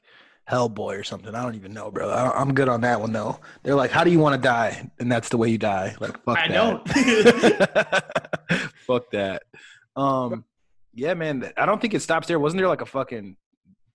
[0.50, 1.34] Hellboy or something.
[1.34, 2.10] I don't even know, bro.
[2.10, 3.38] I, I'm good on that one though.
[3.62, 5.94] They're like, "How do you want to die?" And that's the way you die.
[6.00, 6.50] Like, fuck that.
[6.50, 8.70] I that.
[8.86, 9.42] fuck that.
[9.96, 10.44] Um,
[10.94, 11.52] yeah, man.
[11.56, 12.38] I don't think it stops there.
[12.38, 13.36] Wasn't there like a fucking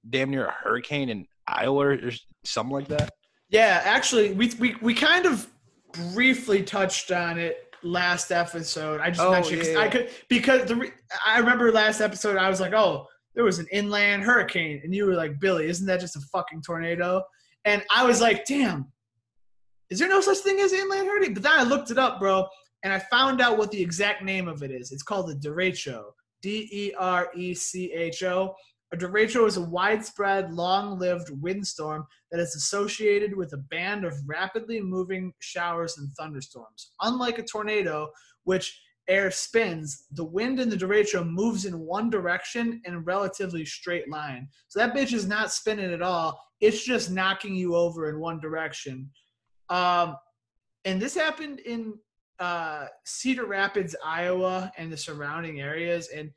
[0.09, 2.11] damn near a hurricane in Iowa or
[2.43, 3.11] something like that?
[3.49, 5.47] Yeah, actually, we, we, we kind of
[6.13, 8.99] briefly touched on it last episode.
[9.01, 9.79] I just Oh, mentioned 'cause yeah.
[9.79, 10.91] I could because the re-
[11.25, 15.05] I remember last episode I was like, oh, there was an inland hurricane, and you
[15.05, 17.23] were like, Billy, isn't that just a fucking tornado?
[17.65, 18.91] And I was like, damn,
[19.89, 21.33] is there no such thing as inland hurricane?
[21.33, 22.47] But then I looked it up, bro,
[22.83, 24.91] and I found out what the exact name of it is.
[24.91, 26.05] It's called a derecho.
[26.41, 28.53] D E R E C H O.
[28.93, 34.79] A derecho is a widespread, long-lived windstorm that is associated with a band of rapidly
[34.79, 36.91] moving showers and thunderstorms.
[37.01, 38.09] Unlike a tornado,
[38.43, 43.65] which air spins, the wind in the derecho moves in one direction in a relatively
[43.65, 44.47] straight line.
[44.67, 46.39] So that bitch is not spinning at all.
[46.61, 49.09] It's just knocking you over in one direction.
[49.69, 50.15] Um,
[50.85, 51.93] and this happened in
[52.39, 56.09] uh, Cedar Rapids, Iowa, and the surrounding areas.
[56.09, 56.31] And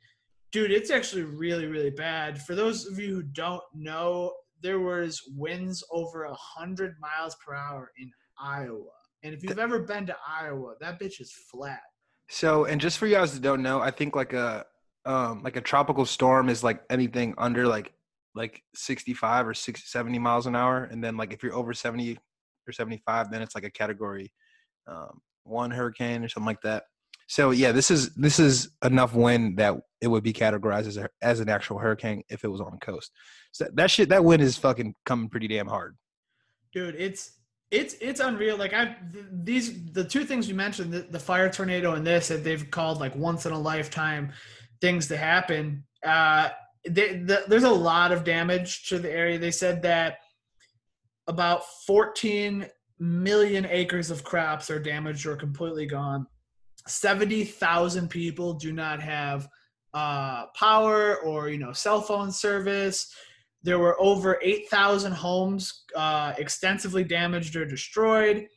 [0.51, 2.41] dude, it's actually really, really bad.
[2.41, 7.53] For those of you who don't know, there was winds over a hundred miles per
[7.53, 8.91] hour in Iowa.
[9.23, 11.81] And if you've ever been to Iowa, that bitch is flat.
[12.29, 14.65] So, and just for you guys that don't know, I think like a
[15.05, 17.91] um like a tropical storm is like anything under like
[18.35, 20.83] like 65 or 60 70 miles an hour.
[20.83, 22.17] And then like if you're over 70
[22.67, 24.31] or 75 then it's like a category
[24.87, 26.83] um, one hurricane or something like that.
[27.27, 31.09] So yeah this is this is enough wind that it would be categorized as, a,
[31.23, 33.11] as an actual hurricane if it was on the coast.
[33.51, 35.97] So that shit that wind is fucking coming pretty damn hard.
[36.73, 37.38] Dude it's
[37.71, 38.57] it's it's unreal.
[38.57, 38.95] Like i
[39.31, 42.99] these the two things you mentioned the, the fire tornado and this that they've called
[42.99, 44.31] like once in a lifetime
[44.81, 46.49] things to happen uh
[46.87, 49.37] they, the, there's a lot of damage to the area.
[49.37, 50.19] They said that
[51.27, 52.67] about 14
[52.99, 56.25] million acres of crops are damaged or completely gone.
[56.87, 59.47] 70,000 people do not have
[59.93, 63.11] uh, power or you know cell phone service
[63.63, 68.47] there were over 8,000 homes uh, extensively damaged or destroyed.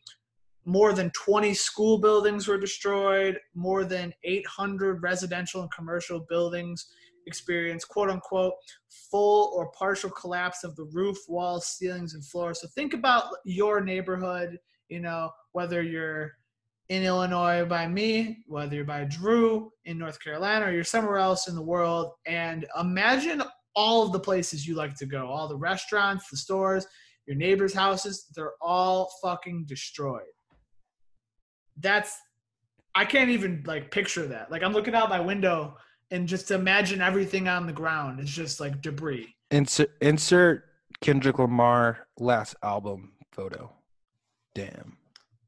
[0.65, 3.39] More than 20 school buildings were destroyed.
[3.55, 6.87] More than 800 residential and commercial buildings
[7.27, 8.55] experienced quote unquote
[9.11, 12.61] full or partial collapse of the roof, walls, ceilings, and floors.
[12.61, 16.33] So think about your neighborhood, you know, whether you're
[16.89, 21.49] in Illinois by me, whether you're by Drew in North Carolina, or you're somewhere else
[21.49, 23.43] in the world, and imagine
[23.75, 26.87] all of the places you like to go, all the restaurants, the stores,
[27.27, 30.23] your neighbors' houses, they're all fucking destroyed.
[31.79, 32.17] That's
[32.95, 34.51] I can't even like picture that.
[34.51, 35.77] Like I'm looking out my window
[36.11, 38.21] and just imagine everything on the ground.
[38.21, 39.35] It's just like debris.
[39.51, 40.65] Insert insert
[41.01, 43.73] Kendrick Lamar last album photo.
[44.55, 44.97] Damn.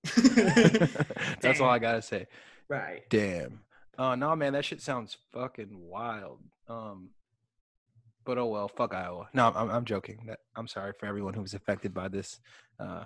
[0.16, 1.62] That's Damn.
[1.62, 2.26] all I gotta say.
[2.66, 3.02] Right.
[3.10, 3.60] Damn.
[3.98, 6.40] Oh uh, no, man, that shit sounds fucking wild.
[6.66, 7.10] Um,
[8.24, 9.28] but oh well, fuck Iowa.
[9.32, 10.28] No, I'm I'm joking.
[10.56, 12.40] I'm sorry for everyone who was affected by this
[12.80, 13.04] uh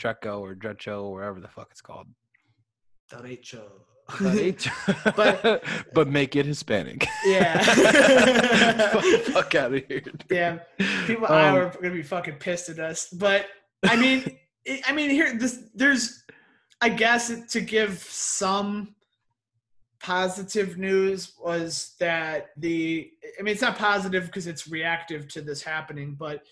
[0.00, 2.06] Treco or Drecho or whatever the fuck it's called.
[3.10, 3.62] Derecho.
[5.16, 5.64] but
[5.94, 7.06] but make it Hispanic.
[7.24, 7.58] Yeah.
[9.32, 10.02] fuck out of here.
[10.28, 10.60] Damn.
[11.06, 13.08] People um, Iowa are gonna be fucking pissed at us.
[13.08, 13.46] But
[13.84, 14.38] I mean,
[14.86, 16.24] I mean here this there's
[16.80, 18.94] I guess to give some
[20.02, 25.62] positive news was that the i mean it's not positive because it's reactive to this
[25.62, 26.42] happening but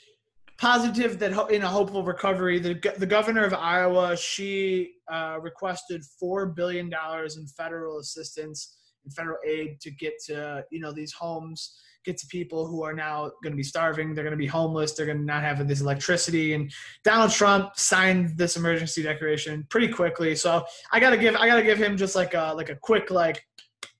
[0.57, 6.55] positive that in a hopeful recovery the, the governor of iowa she uh, requested $4
[6.55, 12.17] billion in federal assistance and federal aid to get to you know these homes get
[12.17, 15.07] to people who are now going to be starving they're going to be homeless they're
[15.07, 16.73] going to not have this electricity and
[17.05, 20.35] donald trump signed this emergency declaration pretty quickly.
[20.35, 23.45] So i gotta give i gotta give him just like a like a quick like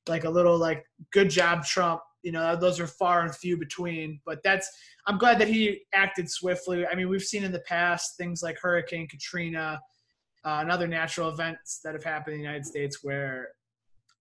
[0.09, 2.01] like a little like good job trump.
[2.23, 4.69] You know those are far and few between but that's
[5.07, 6.87] i'm glad that he acted swiftly.
[6.87, 9.81] I mean we've seen in the past things like hurricane katrina
[10.45, 13.49] uh, and other natural events that have happened in the united states where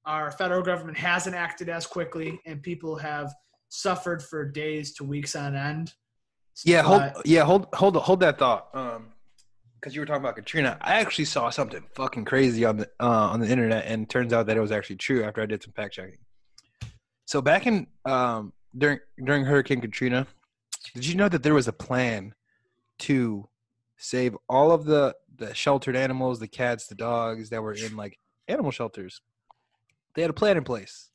[0.06, 3.34] our federal government hasn't acted as quickly and people have
[3.70, 5.94] suffered for days to weeks on end.
[6.66, 8.68] Yeah, hold yeah, hold hold hold that thought.
[8.74, 9.14] Um
[9.80, 13.08] because you were talking about Katrina, I actually saw something fucking crazy on the uh,
[13.08, 15.74] on the internet, and turns out that it was actually true after I did some
[15.74, 16.18] fact checking.
[17.26, 20.28] So back in um, during during Hurricane Katrina,
[20.94, 22.34] did you know that there was a plan
[23.00, 23.48] to
[23.98, 28.20] save all of the the sheltered animals, the cats, the dogs that were in like
[28.48, 29.22] animal shelters?
[30.16, 31.10] They had a plan in place,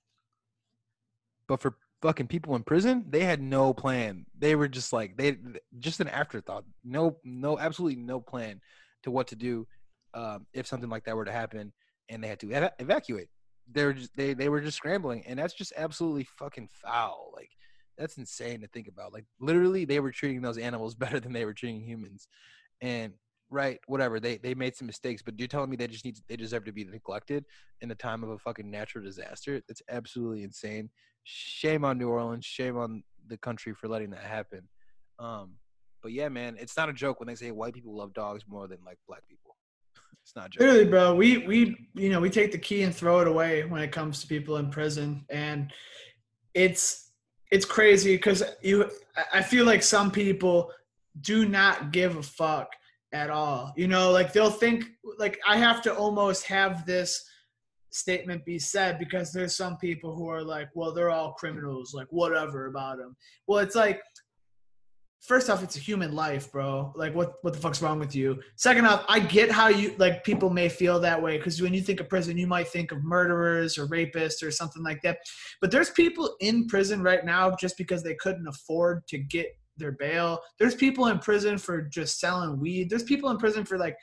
[1.48, 4.26] but for fucking people in prison, they had no plan.
[4.38, 5.38] They were just like they
[5.78, 6.64] just an afterthought.
[6.84, 8.60] No, no, absolutely no plan
[9.04, 9.66] to what to do
[10.12, 11.72] um, if something like that were to happen,
[12.10, 13.28] and they had to ev- evacuate.
[13.72, 17.32] They were just they they were just scrambling, and that's just absolutely fucking foul.
[17.34, 17.48] Like
[17.96, 19.14] that's insane to think about.
[19.14, 22.28] Like literally, they were treating those animals better than they were treating humans,
[22.82, 23.14] and
[23.50, 24.20] right, whatever.
[24.20, 26.64] They they made some mistakes, but you're telling me they just need to, they deserve
[26.64, 27.44] to be neglected
[27.80, 29.60] in the time of a fucking natural disaster?
[29.68, 30.90] That's absolutely insane
[31.24, 34.68] shame on New Orleans, shame on the country for letting that happen.
[35.18, 35.54] Um,
[36.02, 38.68] but yeah, man, it's not a joke when they say white people love dogs more
[38.68, 39.56] than like black people.
[40.22, 40.62] It's not joke.
[40.62, 41.14] Really, bro.
[41.14, 44.22] We we you know we take the key and throw it away when it comes
[44.22, 45.70] to people in prison, and
[46.54, 47.10] it's
[47.50, 48.90] it's crazy because you.
[49.34, 50.70] I feel like some people
[51.20, 52.68] do not give a fuck
[53.14, 53.72] at all.
[53.76, 54.84] You know, like they'll think
[55.18, 57.24] like I have to almost have this
[57.90, 62.08] statement be said because there's some people who are like, well, they're all criminals, like
[62.10, 63.16] whatever about them.
[63.46, 64.02] Well, it's like,
[65.20, 66.92] first off, it's a human life, bro.
[66.96, 68.42] Like, what what the fuck's wrong with you?
[68.56, 71.82] Second off, I get how you like people may feel that way because when you
[71.82, 75.18] think of prison, you might think of murderers or rapists or something like that.
[75.60, 79.92] But there's people in prison right now just because they couldn't afford to get their
[79.92, 80.40] bail.
[80.58, 82.90] There's people in prison for just selling weed.
[82.90, 83.96] There's people in prison for like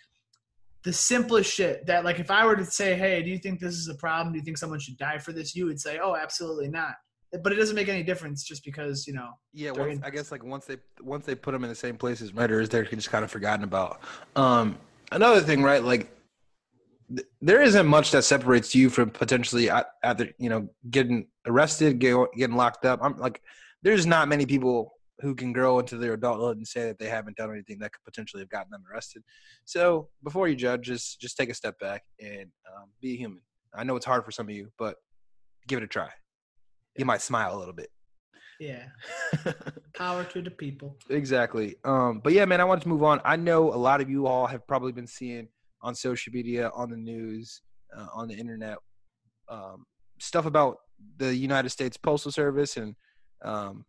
[0.83, 3.75] the simplest shit that like if I were to say, hey, do you think this
[3.75, 4.33] is a problem?
[4.33, 5.55] Do you think someone should die for this?
[5.55, 6.95] You would say, oh, absolutely not.
[7.43, 9.29] but it doesn't make any difference just because you know.
[9.53, 11.97] Yeah, once, in- I guess like once they once they put them in the same
[11.97, 14.01] place as murderers, they're just kind of forgotten about.
[14.35, 14.77] Um,
[15.11, 15.83] another thing, right?
[15.83, 16.11] Like
[17.15, 21.99] th- there isn't much that separates you from potentially uh, either you know getting arrested,
[21.99, 22.99] get, getting locked up.
[23.03, 23.41] I'm like,
[23.83, 27.37] there's not many people who can grow into their adulthood and say that they haven't
[27.37, 29.23] done anything that could potentially have gotten them arrested.
[29.65, 33.41] So before you judge, just just take a step back and um, be a human.
[33.73, 34.95] I know it's hard for some of you, but
[35.67, 36.09] give it a try.
[36.97, 37.89] You might smile a little bit.
[38.59, 38.83] Yeah,
[39.95, 40.97] power to the people.
[41.09, 41.75] Exactly.
[41.83, 43.21] Um, but yeah, man, I wanted to move on.
[43.23, 45.47] I know a lot of you all have probably been seeing
[45.81, 47.61] on social media, on the news,
[47.97, 48.77] uh, on the internet,
[49.49, 49.85] um,
[50.19, 50.77] stuff about
[51.17, 52.95] the United States Postal Service and
[53.43, 53.85] um,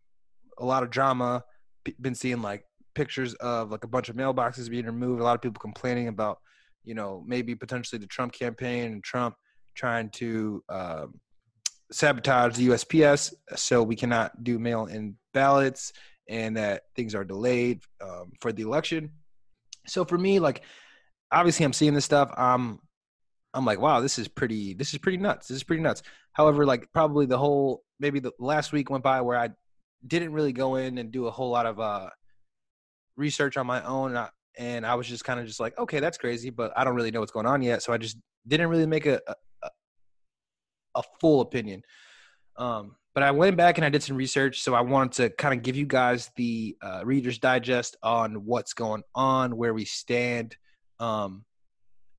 [0.57, 1.43] a lot of drama.
[1.83, 5.21] P- been seeing like pictures of like a bunch of mailboxes being removed.
[5.21, 6.39] A lot of people complaining about,
[6.83, 9.35] you know, maybe potentially the Trump campaign and Trump
[9.75, 11.19] trying to um,
[11.91, 15.93] sabotage the USPS so we cannot do mail in ballots
[16.29, 19.11] and that things are delayed um, for the election.
[19.87, 20.63] So for me, like
[21.31, 22.31] obviously I'm seeing this stuff.
[22.37, 22.79] I'm
[23.53, 25.47] I'm like, wow, this is pretty this is pretty nuts.
[25.47, 26.01] This is pretty nuts.
[26.31, 29.49] However, like probably the whole maybe the last week went by where I
[30.05, 32.09] didn't really go in and do a whole lot of uh
[33.15, 35.99] research on my own and I, and I was just kind of just like, okay,
[35.99, 37.81] that's crazy, but I don't really know what's going on yet.
[37.81, 39.35] So I just didn't really make a a,
[40.95, 41.81] a- full opinion.
[42.57, 45.57] Um, but I went back and I did some research, so I wanted to kind
[45.57, 50.55] of give you guys the uh, Reader's Digest on what's going on, where we stand,
[50.99, 51.45] um,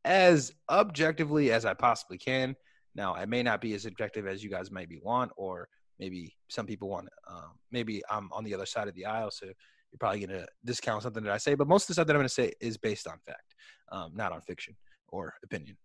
[0.04, 2.54] as objectively as I possibly can.
[2.94, 6.66] Now, I may not be as objective as you guys maybe want, or maybe some
[6.66, 7.08] people want.
[7.28, 10.46] Um, maybe I'm on the other side of the aisle, so you're probably going to
[10.64, 11.54] discount something that I say.
[11.54, 13.54] But most of the stuff that I'm going to say is based on fact,
[13.92, 14.76] um, not on fiction
[15.08, 15.76] or opinion.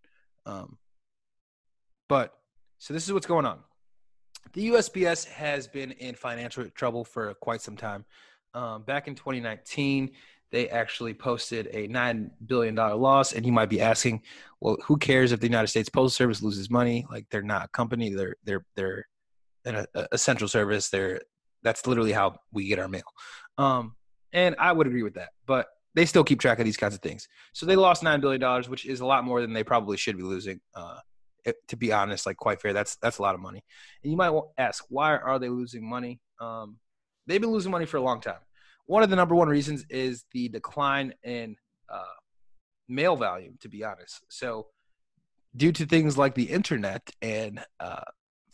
[0.46, 0.78] Um,
[2.08, 2.34] but
[2.78, 3.60] so this is what's going on.
[4.52, 8.04] The USPS has been in financial trouble for quite some time.
[8.54, 10.10] Um, back in 2019,
[10.50, 13.32] they actually posted a $9 billion loss.
[13.32, 14.22] And you might be asking,
[14.60, 17.06] well, who cares if the United States Postal Service loses money?
[17.08, 18.12] Like they're not a company.
[18.12, 19.06] They're, they're, they're
[19.64, 20.88] an essential service.
[20.90, 21.20] They're,
[21.62, 23.02] that's literally how we get our mail.
[23.58, 23.94] Um,
[24.32, 27.00] and I would agree with that, but they still keep track of these kinds of
[27.00, 27.28] things.
[27.52, 30.22] So they lost $9 billion, which is a lot more than they probably should be
[30.22, 30.60] losing.
[30.74, 30.98] Uh,
[31.44, 33.62] it- to be honest, like quite fair, that's, that's a lot of money.
[34.02, 36.20] And you might ask, why are they losing money?
[36.40, 36.78] Um,
[37.26, 38.40] they've been losing money for a long time.
[38.86, 41.56] One of the number one reasons is the decline in
[41.88, 42.02] uh,
[42.88, 44.20] mail volume, to be honest.
[44.28, 44.66] So,
[45.56, 48.02] due to things like the internet and uh,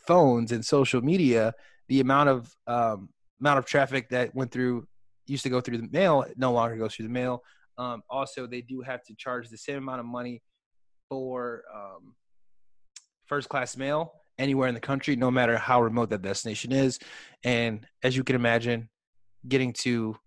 [0.07, 1.53] phones and social media,
[1.89, 4.87] the amount of um, amount of traffic that went through
[5.27, 7.43] used to go through the mail no longer goes through the mail.
[7.77, 10.41] Um, also, they do have to charge the same amount of money
[11.09, 12.15] for um,
[13.27, 16.99] first class mail anywhere in the country, no matter how remote that destination is.
[17.43, 18.89] And as you can imagine,
[19.47, 20.17] getting to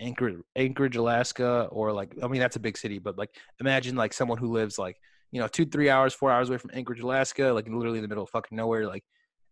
[0.00, 4.12] Anchorage, Anchorage, Alaska, or like I mean that's a big city, but like imagine like
[4.12, 4.96] someone who lives like
[5.32, 8.08] you know two, three hours, four hours away from Anchorage, Alaska, like literally in the
[8.08, 8.86] middle of fucking nowhere.
[8.86, 9.04] Like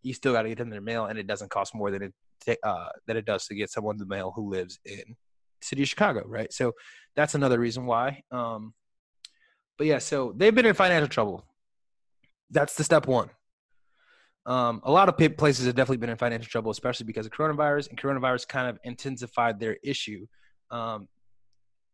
[0.03, 2.59] you still got to get them their mail, and it doesn't cost more than it
[2.63, 6.23] uh, it does to get someone the mail who lives in the city of Chicago,
[6.27, 6.53] right?
[6.53, 6.73] So
[7.15, 8.23] that's another reason why.
[8.31, 8.75] Um,
[9.79, 11.45] but yeah, so they've been in financial trouble.
[12.51, 13.31] That's the step one.
[14.45, 17.91] Um, a lot of places have definitely been in financial trouble, especially because of coronavirus,
[17.91, 20.27] and coronavirus kind of intensified their issue.
[20.71, 21.09] Um,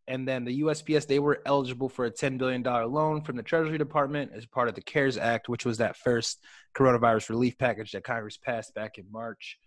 [0.09, 3.79] and then the USPS, they were eligible for a $10 billion loan from the Treasury
[3.79, 6.43] Department as part of the CARES Act, which was that first
[6.75, 9.59] coronavirus relief package that Congress passed back in March.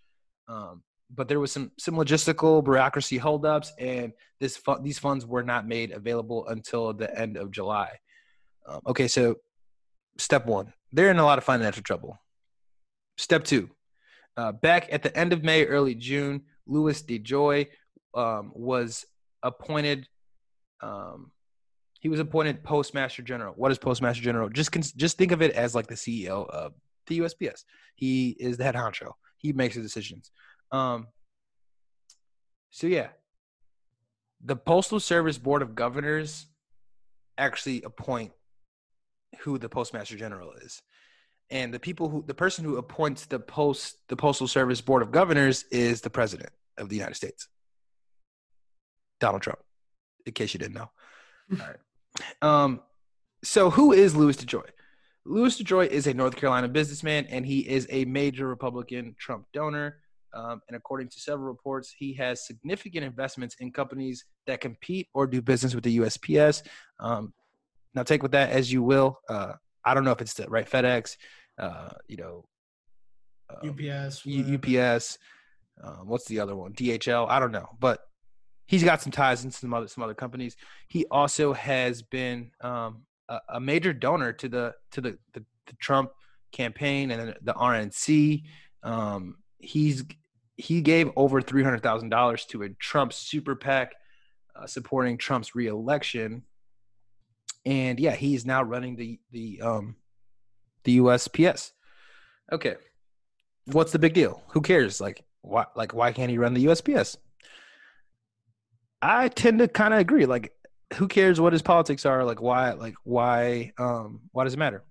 [0.48, 0.82] Um,
[1.14, 5.66] but there was some some logistical bureaucracy holdups, and this fu- these funds were not
[5.66, 7.98] made available until the end of July.
[8.66, 9.36] Um, okay, so
[10.18, 12.18] step one, they're in a lot of financial trouble.
[13.18, 13.70] Step two,
[14.36, 17.68] uh, back at the end of May, early June, Louis DeJoy
[18.14, 19.04] um, was
[19.42, 20.08] appointed.
[20.82, 21.30] Um,
[22.00, 23.54] he was appointed Postmaster General.
[23.54, 24.48] What is Postmaster General?
[24.48, 26.74] Just cons- just think of it as like the CEO of
[27.06, 27.64] the USPS.
[27.94, 29.12] He is the head honcho.
[29.38, 30.30] He makes the decisions.
[30.72, 31.08] Um,
[32.70, 33.08] so yeah,
[34.44, 36.46] the Postal Service Board of Governors
[37.38, 38.32] actually appoint
[39.40, 40.82] who the Postmaster General is
[41.52, 45.12] and the people who the person who appoints the post the postal service board of
[45.12, 47.46] governors is the president of the united states
[49.20, 49.60] donald trump
[50.26, 50.90] in case you didn't know
[51.52, 52.80] all right um
[53.42, 54.66] so who is louis dejoy
[55.24, 59.98] louis dejoy is a north carolina businessman and he is a major republican trump donor
[60.34, 65.26] um, and according to several reports he has significant investments in companies that compete or
[65.26, 66.62] do business with the usps
[67.00, 67.32] um,
[67.94, 69.52] now take with that as you will uh,
[69.84, 71.16] i don't know if it's the right fedex
[71.58, 72.44] uh, you know,
[73.50, 74.24] uh, UPS.
[74.24, 74.54] Whatever.
[74.54, 75.18] UPS.
[75.82, 76.72] Um, what's the other one?
[76.72, 77.28] DHL.
[77.28, 78.00] I don't know, but
[78.72, 80.56] he's got some ties in some other some other companies.
[80.88, 85.74] He also has been um, a, a major donor to the to the, the, the
[85.78, 86.10] Trump
[86.50, 88.42] campaign and the, the RNC.
[88.82, 90.04] Um, he's
[90.56, 93.92] he gave over three hundred thousand dollars to a Trump super PAC
[94.56, 96.42] uh, supporting Trump's reelection,
[97.66, 99.96] and yeah, he's now running the the um,
[100.84, 101.72] the USPS.
[102.50, 102.76] Okay,
[103.66, 104.42] what's the big deal?
[104.48, 104.98] Who cares?
[104.98, 107.18] Like why like why can't he run the USPS?
[109.02, 110.26] I tend to kind of agree.
[110.26, 110.52] Like,
[110.94, 112.24] who cares what his politics are?
[112.24, 112.72] Like, why?
[112.72, 113.72] Like, why?
[113.76, 114.84] Um, why does it matter?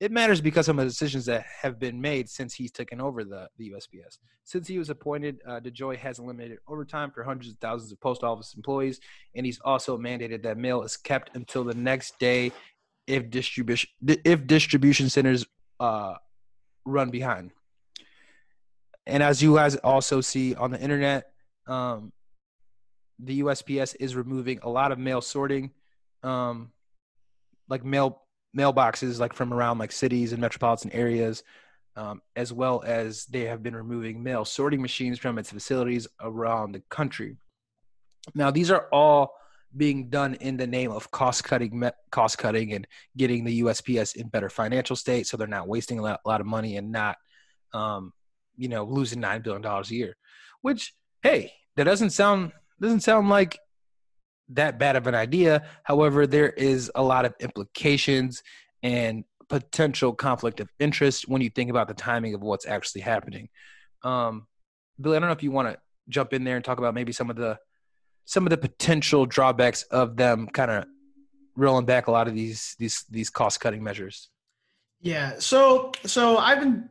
[0.00, 3.48] It matters because of the decisions that have been made since he's taken over the
[3.58, 4.18] the USPS.
[4.44, 8.22] Since he was appointed, uh, DeJoy has eliminated overtime for hundreds of thousands of post
[8.22, 9.00] office employees,
[9.34, 12.52] and he's also mandated that mail is kept until the next day
[13.06, 13.90] if distribution
[14.24, 15.46] if distribution centers
[15.80, 16.14] uh,
[16.84, 17.52] run behind.
[19.06, 21.30] And as you guys also see on the internet,
[21.66, 22.12] um,
[23.18, 25.70] the USPS is removing a lot of mail sorting,
[26.22, 26.72] um,
[27.68, 28.22] like mail
[28.56, 31.42] mailboxes, like from around like cities and metropolitan areas,
[31.96, 36.72] um, as well as they have been removing mail sorting machines from its facilities around
[36.72, 37.36] the country.
[38.34, 39.34] Now, these are all
[39.76, 42.86] being done in the name of cost cutting, cost cutting, and
[43.16, 46.40] getting the USPS in better financial state, so they're not wasting a lot, a lot
[46.40, 47.16] of money and not,
[47.72, 48.12] um,
[48.56, 50.16] you know, losing nine billion dollars a year.
[50.62, 53.58] Which, hey, that doesn't sound doesn't sound like
[54.50, 55.66] that bad of an idea.
[55.82, 58.42] However, there is a lot of implications
[58.82, 63.48] and potential conflict of interest when you think about the timing of what's actually happening.
[64.02, 64.46] Um,
[65.00, 67.12] Billy, I don't know if you want to jump in there and talk about maybe
[67.12, 67.58] some of the
[68.24, 70.84] some of the potential drawbacks of them kind of
[71.56, 74.30] rolling back a lot of these these these cost cutting measures.
[75.00, 75.34] Yeah.
[75.38, 76.88] So so I've been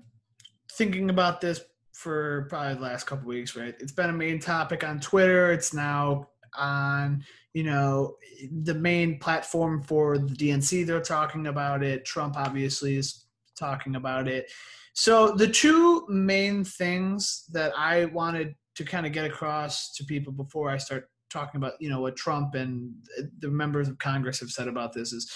[0.71, 1.61] thinking about this
[1.95, 3.73] for probably the last couple weeks, right?
[3.79, 5.51] It's been a main topic on Twitter.
[5.51, 6.27] It's now
[6.57, 7.23] on,
[7.53, 8.17] you know,
[8.63, 10.85] the main platform for the DNC.
[10.85, 12.05] They're talking about it.
[12.05, 13.25] Trump obviously is
[13.57, 14.51] talking about it.
[14.93, 20.33] So the two main things that I wanted to kind of get across to people
[20.33, 22.93] before I start talking about, you know, what Trump and
[23.39, 25.31] the members of Congress have said about this is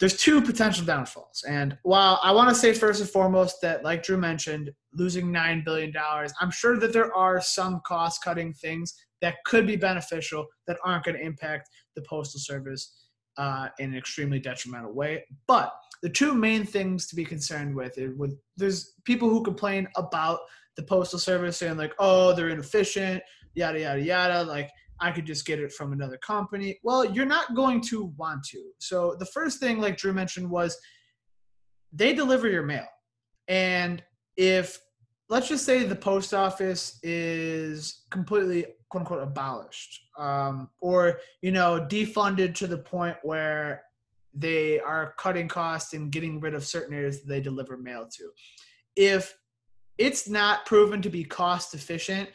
[0.00, 1.44] there's two potential downfalls.
[1.48, 5.64] And while I want to say first and foremost that, like Drew mentioned, losing $9
[5.64, 5.92] billion,
[6.40, 11.04] I'm sure that there are some cost cutting things that could be beneficial that aren't
[11.04, 15.24] going to impact the Postal Service uh, in an extremely detrimental way.
[15.46, 15.72] But
[16.02, 20.40] the two main things to be concerned with is with there's people who complain about
[20.76, 23.22] the Postal Service saying, like, oh, they're inefficient,
[23.54, 24.42] yada, yada, yada.
[24.42, 24.70] Like,
[25.00, 26.78] I could just get it from another company.
[26.82, 28.62] Well, you're not going to want to.
[28.78, 30.76] So the first thing, like Drew mentioned, was
[31.92, 32.86] they deliver your mail.
[33.48, 34.02] And
[34.36, 34.78] if
[35.28, 41.86] let's just say the post office is completely quote unquote abolished um, or you know
[41.88, 43.82] defunded to the point where
[44.34, 48.30] they are cutting costs and getting rid of certain areas that they deliver mail to
[48.96, 49.36] if
[49.98, 52.28] it's not proven to be cost efficient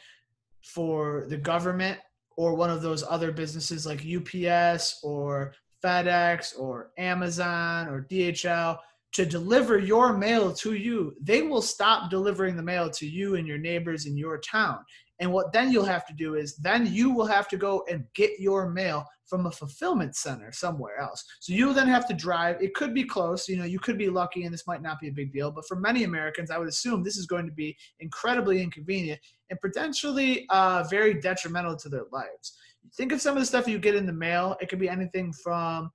[0.62, 1.98] for the government
[2.36, 8.78] or one of those other businesses like UPS or FedEx or Amazon or DHL
[9.12, 13.46] to deliver your mail to you, they will stop delivering the mail to you and
[13.46, 14.78] your neighbors in your town.
[15.20, 18.04] And what then you'll have to do is then you will have to go and
[18.14, 21.22] get your mail from a fulfillment center somewhere else.
[21.38, 22.60] So you then have to drive.
[22.60, 25.08] It could be close, you know, you could be lucky and this might not be
[25.08, 27.76] a big deal, but for many Americans, I would assume this is going to be
[28.00, 32.56] incredibly inconvenient and potentially uh, very detrimental to their lives.
[32.96, 34.56] Think of some of the stuff you get in the mail.
[34.60, 35.90] It could be anything from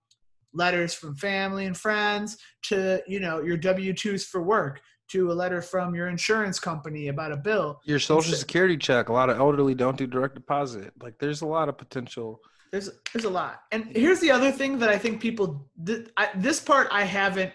[0.54, 4.80] letters from family and friends to, you know, your W-2s for work
[5.10, 7.80] to a letter from your insurance company about a bill.
[7.86, 9.10] Your social security check.
[9.10, 10.94] A lot of elderly don't do direct deposit.
[11.02, 12.42] Like there's a lot of potential
[12.72, 13.62] there's there's a lot.
[13.72, 17.54] And here's the other thing that I think people th- I, this part I haven't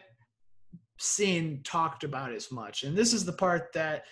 [0.98, 2.84] seen talked about as much.
[2.84, 4.05] And this is the part that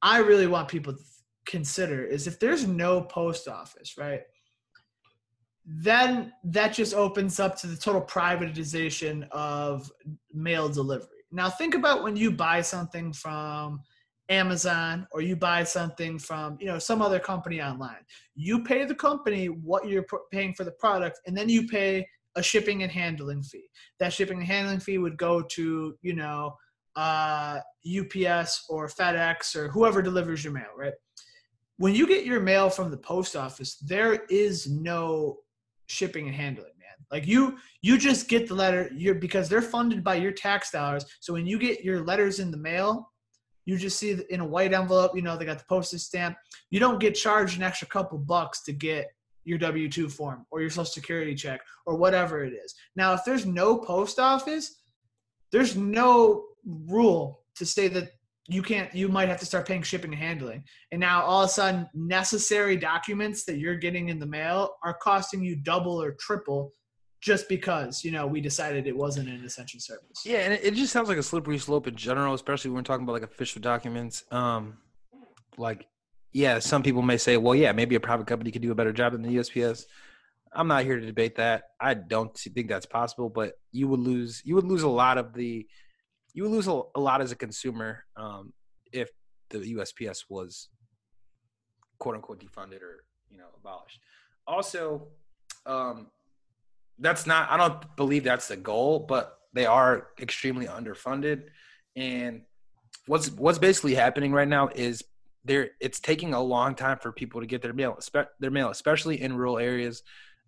[0.00, 1.02] I really want people to
[1.44, 4.22] consider is if there's no post office, right?
[5.66, 9.90] Then that just opens up to the total privatization of
[10.32, 11.17] mail delivery.
[11.30, 13.80] Now think about when you buy something from
[14.28, 18.04] Amazon or you buy something from you know some other company online.
[18.34, 22.06] You pay the company what you're paying for the product, and then you pay
[22.36, 23.68] a shipping and handling fee.
[24.00, 26.56] That shipping and handling fee would go to you know
[26.96, 30.94] uh, UPS or FedEx or whoever delivers your mail, right?
[31.76, 35.38] When you get your mail from the post office, there is no
[35.86, 36.72] shipping and handling.
[37.10, 38.90] Like you, you just get the letter.
[38.94, 41.04] You're because they're funded by your tax dollars.
[41.20, 43.10] So when you get your letters in the mail,
[43.64, 46.36] You just see in a white envelope, you know, they got the postage stamp.
[46.70, 49.08] You don't get charged an extra couple bucks to get
[49.44, 52.74] your W 2 form or your social security check or whatever it is.
[52.96, 54.80] Now, if there's no post office,
[55.52, 58.12] there's no rule to say that
[58.48, 61.50] you can't you might have to start paying shipping and handling and now all of
[61.50, 66.12] a sudden necessary documents that you're getting in the mail are costing you double or
[66.12, 66.72] triple
[67.20, 70.22] just because you know we decided it wasn't an essential service.
[70.24, 73.04] Yeah and it just sounds like a slippery slope in general especially when we're talking
[73.04, 74.24] about like official documents.
[74.30, 74.78] Um
[75.56, 75.86] like
[76.32, 78.92] yeah some people may say well yeah maybe a private company could do a better
[78.92, 79.86] job than the usps
[80.52, 81.70] i'm not here to debate that.
[81.80, 85.34] I don't think that's possible but you would lose you would lose a lot of
[85.34, 85.66] the
[86.34, 88.52] you would lose a, a lot as a consumer um,
[88.92, 89.10] if
[89.50, 90.68] the USPS was
[91.98, 94.00] quote unquote defunded or you know abolished.
[94.46, 95.08] Also,
[95.66, 96.06] um,
[96.98, 97.50] that's not.
[97.50, 101.44] I don't believe that's the goal, but they are extremely underfunded,
[101.96, 102.42] and
[103.06, 105.02] what's what's basically happening right now is
[105.44, 105.70] there.
[105.80, 107.98] It's taking a long time for people to get their mail,
[108.40, 110.02] their mail, especially in rural areas.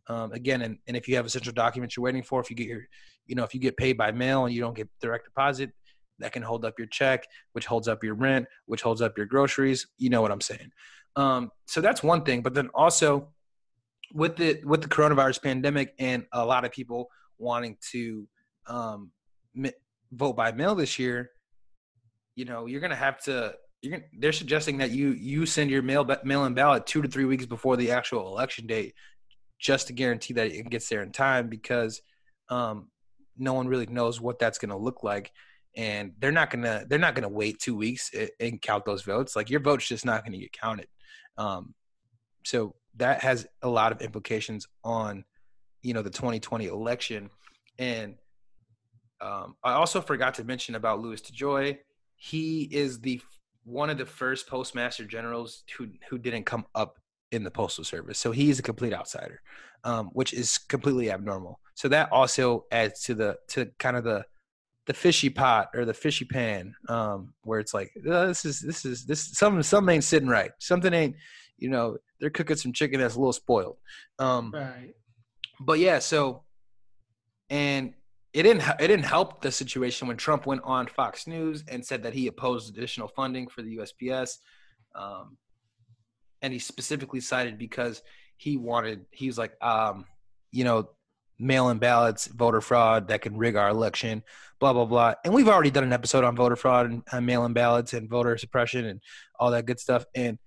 [0.08, 2.66] Um, again, and, and if you have essential documents you're waiting for, if you get
[2.66, 2.82] your,
[3.26, 5.70] you know, if you get paid by mail and you don't get direct deposit,
[6.18, 9.26] that can hold up your check, which holds up your rent, which holds up your
[9.26, 9.86] groceries.
[9.98, 10.72] You know what I'm saying?
[11.16, 12.42] Um, so that's one thing.
[12.42, 13.28] But then also
[14.12, 17.08] with the with the coronavirus pandemic and a lot of people
[17.38, 18.26] wanting to
[18.66, 19.10] um,
[20.12, 21.30] vote by mail this year,
[22.34, 23.54] you know, you're gonna have to.
[23.82, 27.08] You're gonna, they're suggesting that you you send your mail mail in ballot two to
[27.08, 28.94] three weeks before the actual election date,
[29.58, 32.02] just to guarantee that it gets there in time because
[32.50, 32.90] um,
[33.38, 35.32] no one really knows what that's going to look like
[35.76, 39.36] and they're not gonna they're not gonna wait two weeks and count those votes.
[39.36, 40.88] Like your vote's just not gonna get counted.
[41.38, 41.74] Um,
[42.44, 45.24] so that has a lot of implications on
[45.82, 47.30] you know the 2020 election.
[47.78, 48.16] And
[49.20, 51.78] um, I also forgot to mention about Louis DeJoy.
[52.16, 53.20] He is the
[53.64, 56.98] one of the first postmaster generals who who didn't come up
[57.32, 58.18] in the postal service.
[58.18, 59.40] So he's a complete outsider,
[59.84, 61.60] um, which is completely abnormal.
[61.74, 64.24] So that also adds to the to kind of the
[64.86, 68.84] the fishy pot or the fishy pan, um, where it's like oh, this is this
[68.84, 70.50] is this something something ain't sitting right.
[70.58, 71.16] Something ain't,
[71.58, 73.76] you know, they're cooking some chicken that's a little spoiled.
[74.18, 74.94] Um, right.
[75.58, 76.44] But yeah, so
[77.48, 77.94] and
[78.32, 82.04] it didn't it didn't help the situation when Trump went on Fox News and said
[82.04, 84.36] that he opposed additional funding for the USPS,
[84.94, 85.36] um,
[86.42, 88.02] and he specifically cited because
[88.36, 90.04] he wanted he was like um,
[90.52, 90.88] you know
[91.40, 94.22] mail-in ballots, voter fraud that can rig our election,
[94.60, 95.14] blah blah blah.
[95.24, 98.36] And we've already done an episode on voter fraud and uh, mail-in ballots and voter
[98.38, 99.00] suppression and
[99.38, 100.04] all that good stuff.
[100.14, 100.38] And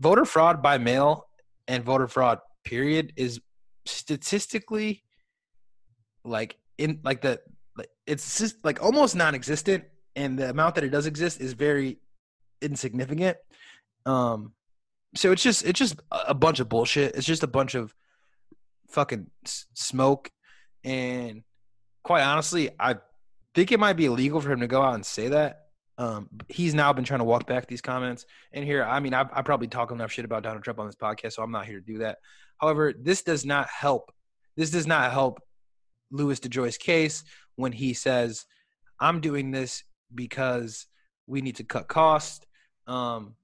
[0.00, 1.26] voter fraud by mail
[1.68, 3.40] and voter fraud period is
[3.86, 5.02] statistically
[6.24, 7.40] like in like the
[8.06, 9.84] it's just like almost non-existent
[10.16, 11.98] and the amount that it does exist is very
[12.62, 13.36] insignificant
[14.06, 14.52] um
[15.14, 17.94] so it's just it's just a bunch of bullshit it's just a bunch of
[18.94, 19.26] fucking
[19.74, 20.30] smoke.
[20.84, 21.42] And
[22.02, 22.96] quite honestly, I
[23.54, 25.63] think it might be illegal for him to go out and say that.
[25.96, 28.26] Um, he's now been trying to walk back these comments.
[28.52, 30.96] And here, I mean, I, I probably talk enough shit about Donald Trump on this
[30.96, 32.18] podcast, so I'm not here to do that.
[32.58, 34.12] However, this does not help.
[34.56, 35.40] This does not help
[36.10, 37.24] Louis DeJoy's case
[37.56, 38.46] when he says,
[39.00, 39.84] "I'm doing this
[40.14, 40.86] because
[41.26, 42.44] we need to cut costs."
[42.86, 43.34] Um,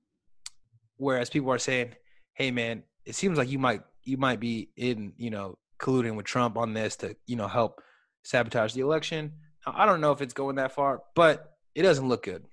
[0.97, 1.95] whereas people are saying,
[2.35, 6.27] "Hey, man, it seems like you might you might be in, you know, colluding with
[6.27, 7.81] Trump on this to, you know, help
[8.23, 9.33] sabotage the election.
[9.67, 12.45] I don't know if it's going that far, but it doesn't look good.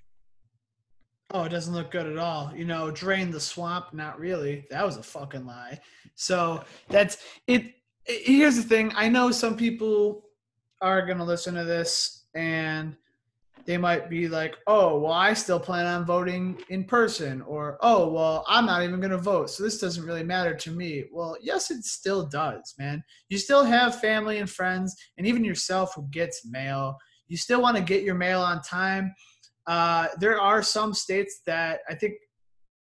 [1.32, 2.54] Oh, it doesn't look good at all.
[2.56, 4.66] You know, drain the swamp, not really.
[4.70, 5.80] That was a fucking lie.
[6.16, 7.74] So that's it.
[8.06, 10.24] Here's the thing I know some people
[10.82, 12.96] are to listen to this and
[13.68, 18.08] they might be like, oh, well, I still plan on voting in person, or oh,
[18.08, 21.04] well, I'm not even going to vote, so this doesn't really matter to me.
[21.12, 23.04] Well, yes, it still does, man.
[23.28, 26.98] You still have family and friends, and even yourself who gets mail.
[27.28, 29.14] You still want to get your mail on time.
[29.66, 32.14] Uh, there are some states that I think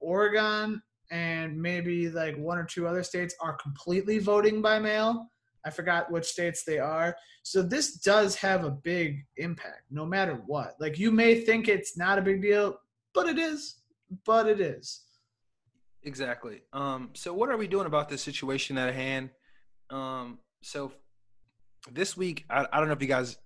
[0.01, 0.80] Oregon
[1.11, 5.26] and maybe like one or two other states are completely voting by mail.
[5.64, 7.14] I forgot which states they are.
[7.43, 10.74] So this does have a big impact no matter what.
[10.80, 12.78] Like you may think it's not a big deal,
[13.14, 13.76] but it is.
[14.24, 15.03] But it is.
[16.03, 16.62] Exactly.
[16.72, 19.30] Um, so what are we doing about this situation at hand?
[19.91, 20.93] Um, so
[21.93, 23.36] this week, I, I don't know if you guys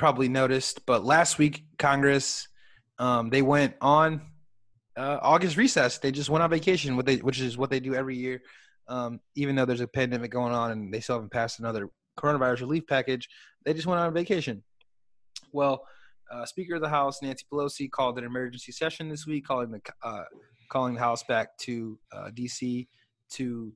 [0.00, 2.48] probably noticed, but last week Congress
[2.98, 4.20] um, they went on
[4.96, 5.98] uh, August recess.
[5.98, 8.42] They just went on vacation, what they, which is what they do every year
[8.90, 11.88] um, even though there's a pandemic going on and they still haven't passed another
[12.18, 13.28] coronavirus relief package,
[13.64, 14.62] they just went on vacation.
[15.52, 15.84] Well,
[16.30, 19.80] uh, Speaker of the House Nancy Pelosi called an emergency session this week, calling the
[20.02, 20.24] uh,
[20.70, 22.88] calling the House back to uh, D.C.
[23.30, 23.72] to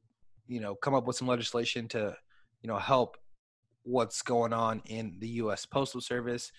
[0.46, 2.16] you know come up with some legislation to
[2.62, 3.16] you know help
[3.84, 5.64] what's going on in the U.S.
[5.64, 6.50] Postal Service.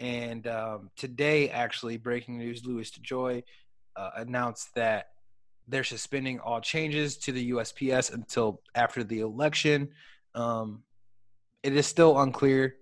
[0.00, 3.42] And um, today, actually, breaking news: Louis DeJoy
[3.96, 5.08] uh, announced that
[5.66, 9.90] they're suspending all changes to the USPS until after the election.
[10.34, 10.82] Um,
[11.62, 12.76] it is still unclear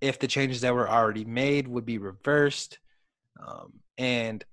[0.00, 2.78] if the changes that were already made would be reversed.
[3.44, 4.44] Um, and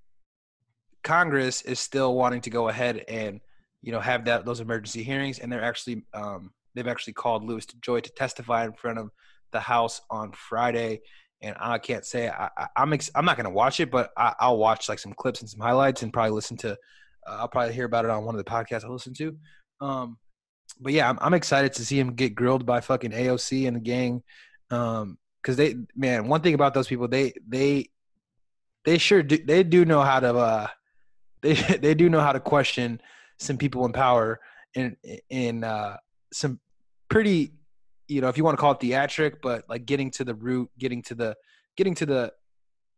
[1.04, 3.40] Congress is still wanting to go ahead and
[3.82, 7.66] you know have that those emergency hearings, and they're actually um, they've actually called Louis
[7.66, 9.10] DeJoy to testify in front of
[9.52, 11.02] the House on Friday.
[11.42, 14.34] And I can't say I, am I'm, I'm not going to watch it, but I,
[14.48, 16.72] will watch like some clips and some highlights, and probably listen to.
[16.72, 19.36] Uh, I'll probably hear about it on one of the podcasts I listen to.
[19.82, 20.18] Um,
[20.80, 23.82] but yeah, I'm, I'm excited to see him get grilled by fucking AOC and the
[23.82, 24.24] gang.
[24.72, 27.90] Um, because they man, one thing about those people, they they
[28.84, 30.68] they sure do they do know how to uh
[31.42, 33.00] they they do know how to question
[33.38, 34.40] some people in power
[34.74, 34.98] in
[35.30, 35.98] in uh
[36.34, 36.60] some
[37.10, 37.54] pretty
[38.08, 40.70] you know if you want to call it theatric but like getting to the root
[40.78, 41.36] getting to the
[41.76, 42.32] getting to the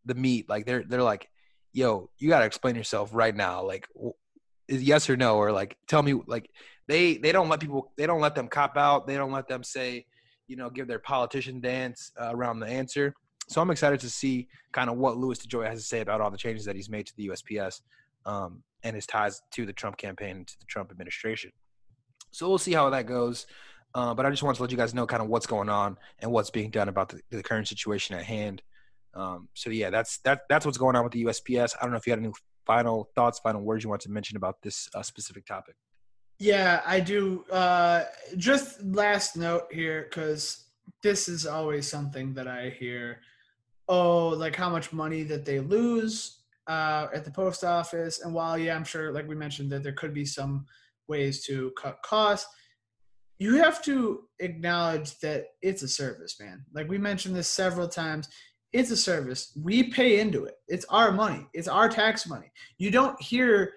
[0.05, 1.29] the meat like they're they're like
[1.73, 3.87] yo you got to explain yourself right now like
[4.67, 6.49] is yes or no or like tell me like
[6.87, 9.63] they they don't let people they don't let them cop out they don't let them
[9.63, 10.05] say
[10.49, 13.13] you know, give their politician dance uh, around the answer.
[13.47, 16.31] So I'm excited to see kind of what Louis DeJoy has to say about all
[16.31, 17.81] the changes that he's made to the USPS
[18.25, 21.51] um, and his ties to the Trump campaign to the Trump administration.
[22.31, 23.45] So we'll see how that goes.
[23.95, 25.97] Uh, but I just wanted to let you guys know kind of what's going on
[26.19, 28.61] and what's being done about the, the current situation at hand.
[29.15, 31.75] Um, so yeah, that's that that's what's going on with the USPS.
[31.79, 32.31] I don't know if you had any
[32.65, 35.75] final thoughts, final words you want to mention about this uh, specific topic.
[36.37, 37.43] Yeah, I do.
[37.51, 38.03] Uh,
[38.37, 40.65] just last note here, because
[41.01, 43.21] this is always something that I hear.
[43.87, 48.21] Oh, like how much money that they lose uh, at the post office.
[48.21, 50.65] And while, yeah, I'm sure, like we mentioned, that there could be some
[51.07, 52.47] ways to cut costs,
[53.39, 56.63] you have to acknowledge that it's a service, man.
[56.73, 58.27] Like we mentioned this several times.
[58.71, 59.57] It's a service.
[59.59, 60.55] We pay into it.
[60.67, 61.47] It's our money.
[61.53, 62.51] It's our tax money.
[62.77, 63.73] You don't hear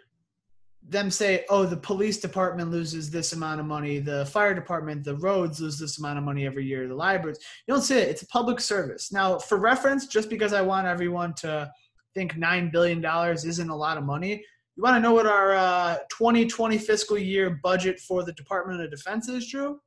[0.86, 5.16] them say, oh, the police department loses this amount of money, the fire department, the
[5.16, 7.38] roads lose this amount of money every year, the libraries.
[7.66, 8.08] You don't say it.
[8.08, 9.12] It's a public service.
[9.12, 11.70] Now, for reference, just because I want everyone to
[12.14, 14.44] think $9 billion isn't a lot of money,
[14.76, 18.90] you want to know what our uh, 2020 fiscal year budget for the Department of
[18.90, 19.80] Defense is, Drew?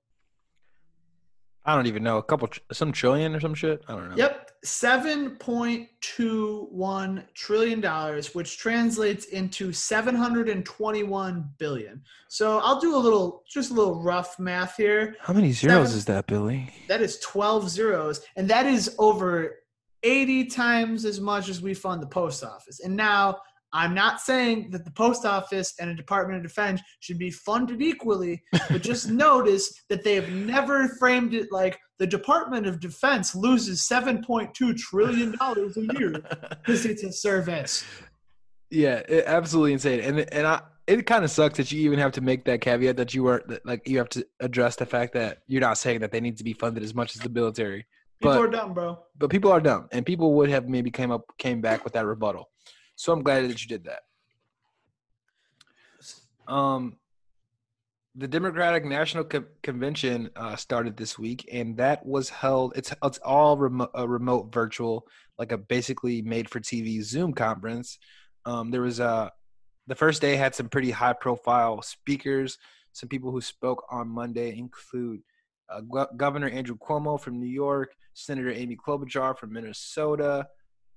[1.68, 2.18] I don't even know.
[2.18, 3.84] A couple, some trillion or some shit.
[3.88, 4.16] I don't know.
[4.16, 12.04] Yep, seven point two one trillion dollars, which translates into seven hundred and twenty-one billion.
[12.28, 15.16] So I'll do a little, just a little rough math here.
[15.20, 16.72] How many zeros Seven, is that, Billy?
[16.88, 19.56] That is twelve zeros, and that is over
[20.04, 22.80] eighty times as much as we fund the post office.
[22.82, 23.40] And now
[23.76, 27.82] I'm not saying that the post office and a Department of Defense should be funded
[27.82, 33.36] equally, but just notice that they have never framed it like the Department of Defense
[33.36, 36.12] loses 7.2 trillion dollars a year
[36.50, 37.84] because it's a service.
[38.72, 40.00] Yeah, it, absolutely insane.
[40.00, 42.96] And and I it kind of sucks that you even have to make that caveat
[42.96, 46.14] that you are like you have to address the fact that you're not saying that
[46.14, 47.86] they need to be funded as much as the military.
[48.22, 49.00] People but, are dumb, bro.
[49.18, 52.06] But people are dumb, and people would have maybe came up came back with that
[52.06, 52.50] rebuttal.
[52.96, 54.02] So I'm glad that you did that.
[56.48, 56.98] Um,
[58.16, 62.74] the Democratic National Co- Convention uh, started this week, and that was held.
[62.78, 65.06] It's it's all remote, a remote virtual,
[65.38, 68.00] like a basically made for TV Zoom conference.
[68.46, 69.32] Um, there was a
[69.88, 72.58] the first day had some pretty high profile speakers.
[72.94, 75.22] Some people who spoke on Monday include
[75.70, 75.82] uh,
[76.16, 80.48] Governor Andrew Cuomo from New York, Senator Amy Klobuchar from Minnesota,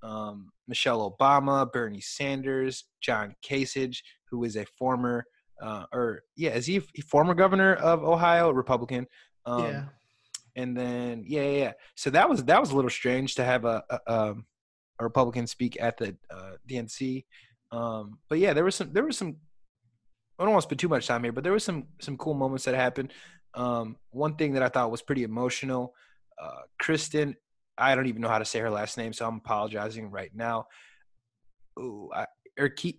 [0.02, 3.98] um, Michelle Obama, Bernie Sanders, John Kasich,
[4.30, 5.24] who is a former,
[5.62, 9.06] uh, or yeah, is he a former governor of Ohio, Republican?
[9.46, 9.84] Um, yeah.
[10.56, 13.64] And then yeah, yeah, yeah, So that was that was a little strange to have
[13.64, 14.44] a a, um,
[14.98, 17.24] a Republican speak at the uh, DNC.
[17.70, 19.36] Um, but yeah, there was some there was some.
[20.38, 22.34] I don't want to spend too much time here, but there was some some cool
[22.34, 23.12] moments that happened.
[23.54, 25.94] Um, one thing that I thought was pretty emotional.
[26.40, 27.36] Uh, Kristen
[27.78, 30.66] I don't even know how to say her last name, so I'm apologizing right now.
[31.78, 32.26] Ooh, I,
[32.58, 32.98] Urki,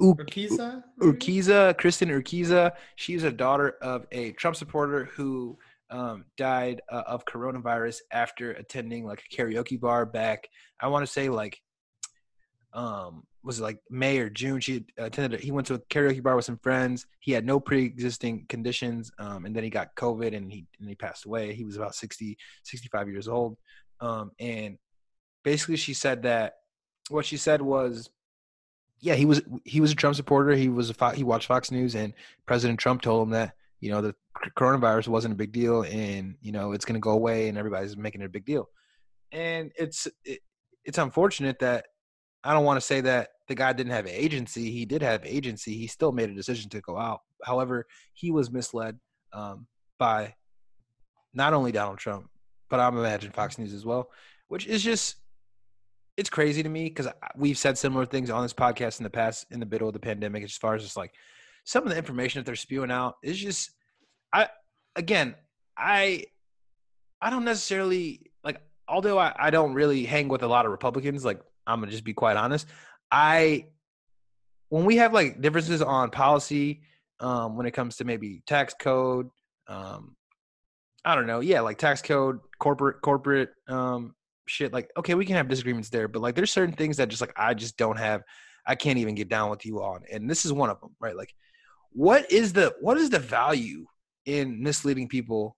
[0.00, 0.82] Urquiza?
[1.00, 2.72] Urquiza, Kristen Urquiza.
[2.96, 5.58] She's a daughter of a Trump supporter who
[5.90, 10.48] um, died uh, of coronavirus after attending like a karaoke bar back.
[10.80, 11.60] I want to say like,
[12.72, 14.58] um, was it like May or June?
[14.58, 15.40] She attended.
[15.40, 17.06] He went to a karaoke bar with some friends.
[17.20, 20.94] He had no pre-existing conditions, um, and then he got COVID and he and he
[20.94, 21.54] passed away.
[21.54, 23.56] He was about 60, 65 years old.
[24.00, 24.78] Um, and
[25.44, 26.54] basically she said that
[27.10, 28.10] what she said was
[29.00, 30.54] yeah he was he was a trump supporter.
[30.54, 32.12] He was a he watched fox news and
[32.46, 34.14] president trump told him that you know the
[34.56, 37.96] coronavirus wasn't a big deal and you know it's going to go away and everybody's
[37.96, 38.68] making it a big deal.
[39.30, 40.40] And it's it,
[40.84, 41.86] it's unfortunate that
[42.42, 44.70] i don't want to say that the guy didn't have agency.
[44.70, 45.76] He did have agency.
[45.76, 47.20] He still made a decision to go out.
[47.44, 48.98] However he was misled
[49.34, 49.66] um,
[49.98, 50.34] by
[51.34, 52.28] not only donald trump
[52.68, 54.10] but i'm imagining fox news as well
[54.48, 55.16] which is just
[56.16, 59.46] it's crazy to me because we've said similar things on this podcast in the past
[59.50, 61.12] in the middle of the pandemic as far as just like
[61.64, 63.70] some of the information that they're spewing out is just
[64.32, 64.48] i
[64.96, 65.34] again
[65.76, 66.24] i
[67.20, 71.24] i don't necessarily like although I, I don't really hang with a lot of republicans
[71.24, 72.66] like i'm gonna just be quite honest
[73.10, 73.66] i
[74.68, 76.82] when we have like differences on policy
[77.20, 79.30] um when it comes to maybe tax code
[79.66, 80.14] um
[81.04, 84.14] i don't know yeah like tax code corporate corporate um
[84.46, 87.20] shit like okay we can have disagreements there but like there's certain things that just
[87.20, 88.22] like i just don't have
[88.66, 91.16] i can't even get down with you on and this is one of them right?
[91.16, 91.34] Like
[91.94, 93.86] what is the what is the value
[94.26, 95.56] in misleading people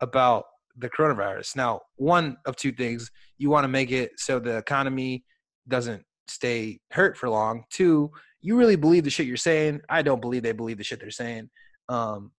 [0.00, 0.44] about
[0.76, 1.56] the coronavirus?
[1.56, 5.24] Now one of two things you want to make it so the economy
[5.66, 7.64] doesn't stay hurt for long.
[7.70, 8.10] Two
[8.42, 9.80] you really believe the shit you're saying.
[9.88, 11.48] I don't believe they believe the shit they're saying.
[11.88, 12.30] Um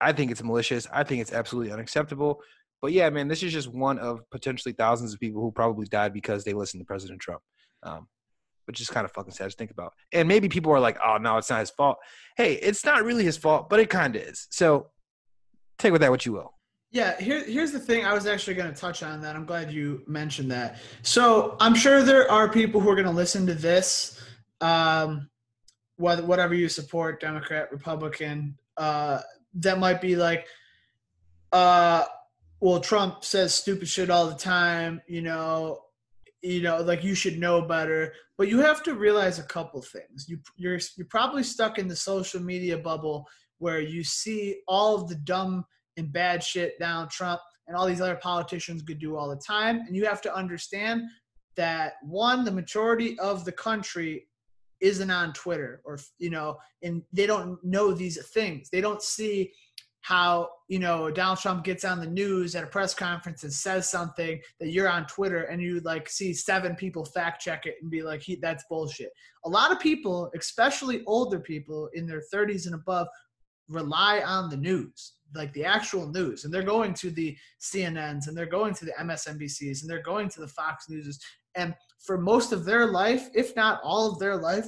[0.00, 2.40] i think it's malicious i think it's absolutely unacceptable
[2.80, 6.12] but yeah, man, this is just one of potentially thousands of people who probably died
[6.12, 7.42] because they listened to President Trump,
[7.82, 8.08] um,
[8.66, 9.92] which is kind of fucking sad to think about.
[10.12, 11.98] And maybe people are like, "Oh, no, it's not his fault."
[12.36, 14.46] Hey, it's not really his fault, but it kind of is.
[14.50, 14.90] So
[15.78, 16.54] take with that what you will.
[16.90, 18.04] Yeah, here, here's the thing.
[18.04, 19.36] I was actually going to touch on that.
[19.36, 20.78] I'm glad you mentioned that.
[21.02, 24.20] So I'm sure there are people who are going to listen to this,
[24.60, 25.30] um,
[25.96, 29.20] whether whatever you support, Democrat, Republican, uh,
[29.54, 30.46] that might be like,
[31.52, 32.04] uh,
[32.60, 35.80] well, Trump says stupid shit all the time, you know,
[36.42, 38.12] you know, like you should know better.
[38.38, 40.26] But you have to realize a couple things.
[40.28, 43.26] You you're you're probably stuck in the social media bubble
[43.58, 45.64] where you see all of the dumb
[45.96, 49.80] and bad shit down Trump and all these other politicians could do all the time.
[49.86, 51.02] And you have to understand
[51.56, 54.26] that one, the majority of the country
[54.80, 58.70] isn't on Twitter or you know, and they don't know these things.
[58.70, 59.52] They don't see
[60.02, 63.88] how you know Donald Trump gets on the news at a press conference and says
[63.88, 67.90] something that you're on Twitter and you like see seven people fact check it and
[67.90, 69.10] be like, he, "That's bullshit."
[69.44, 73.08] A lot of people, especially older people in their 30s and above,
[73.68, 78.36] rely on the news, like the actual news, and they're going to the CNNs and
[78.36, 81.20] they're going to the MSNBCs and they're going to the Fox Newses,
[81.56, 81.74] and
[82.04, 84.66] for most of their life, if not all of their life,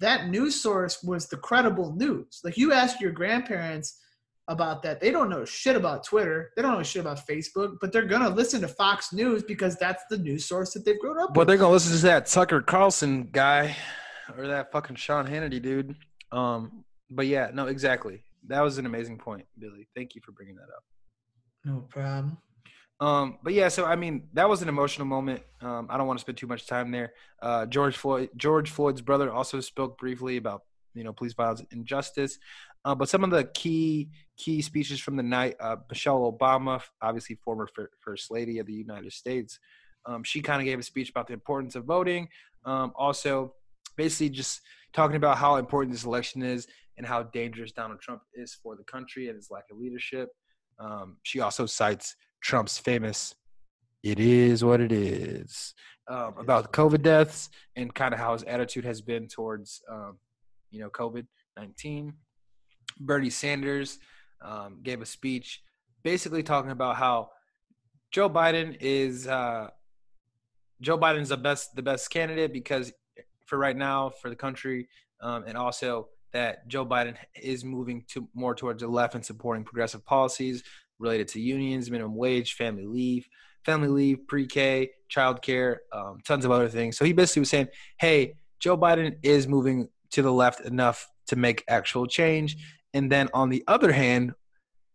[0.00, 2.40] that news source was the credible news.
[2.44, 4.00] Like you ask your grandparents
[4.48, 5.00] about that.
[5.00, 6.50] They don't know shit about Twitter.
[6.56, 10.02] They don't know shit about Facebook, but they're gonna listen to Fox News because that's
[10.10, 11.30] the news source that they've grown up.
[11.30, 11.34] With.
[11.34, 11.48] But with.
[11.48, 13.76] they're gonna listen to that Tucker Carlson guy
[14.36, 15.96] or that fucking Sean Hannity dude.
[16.32, 18.24] Um, but yeah, no, exactly.
[18.48, 19.88] That was an amazing point, Billy.
[19.96, 20.84] Thank you for bringing that up.
[21.64, 22.38] No problem.
[23.00, 25.42] Um, but yeah, so I mean, that was an emotional moment.
[25.60, 27.12] Um, I don't want to spend too much time there.
[27.42, 30.62] Uh, George Floyd, George Floyd's brother, also spoke briefly about
[30.94, 32.38] you know police violence and justice.
[32.84, 37.36] Uh, but some of the key key speeches from the night, uh, Michelle Obama, obviously
[37.36, 37.68] former
[38.00, 39.58] first lady of the United States,
[40.06, 42.28] um, she kind of gave a speech about the importance of voting.
[42.64, 43.54] Um, also,
[43.96, 44.60] basically just
[44.92, 48.84] talking about how important this election is and how dangerous Donald Trump is for the
[48.84, 50.30] country and his lack of leadership.
[50.78, 53.34] Um, she also cites Trump's famous
[54.02, 55.74] "It is what it is"
[56.08, 60.18] um, about COVID deaths and kind of how his attitude has been towards, um,
[60.70, 62.14] you know, COVID nineteen.
[63.00, 63.98] Bernie Sanders
[64.42, 65.62] um, gave a speech
[66.02, 67.30] basically talking about how
[68.12, 69.70] Joe Biden is uh,
[70.80, 72.92] Joe Biden's the best the best candidate because
[73.46, 74.88] for right now for the country
[75.20, 79.64] um, and also that Joe Biden is moving to more towards the left and supporting
[79.64, 80.62] progressive policies
[80.98, 83.26] related to unions, minimum wage, family leave,
[83.64, 86.98] family leave, pre-K, childcare, um, tons of other things.
[86.98, 87.68] So he basically was saying,
[87.98, 92.56] "Hey, Joe Biden is moving to the left enough to make actual change,
[92.92, 94.34] and then on the other hand,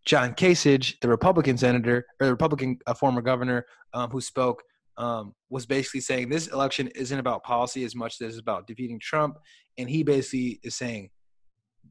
[0.05, 4.63] John Kasich, the Republican senator or the Republican uh, former governor um, who spoke,
[4.97, 8.99] um, was basically saying this election isn't about policy as much as it's about defeating
[8.99, 9.37] Trump.
[9.77, 11.09] And he basically is saying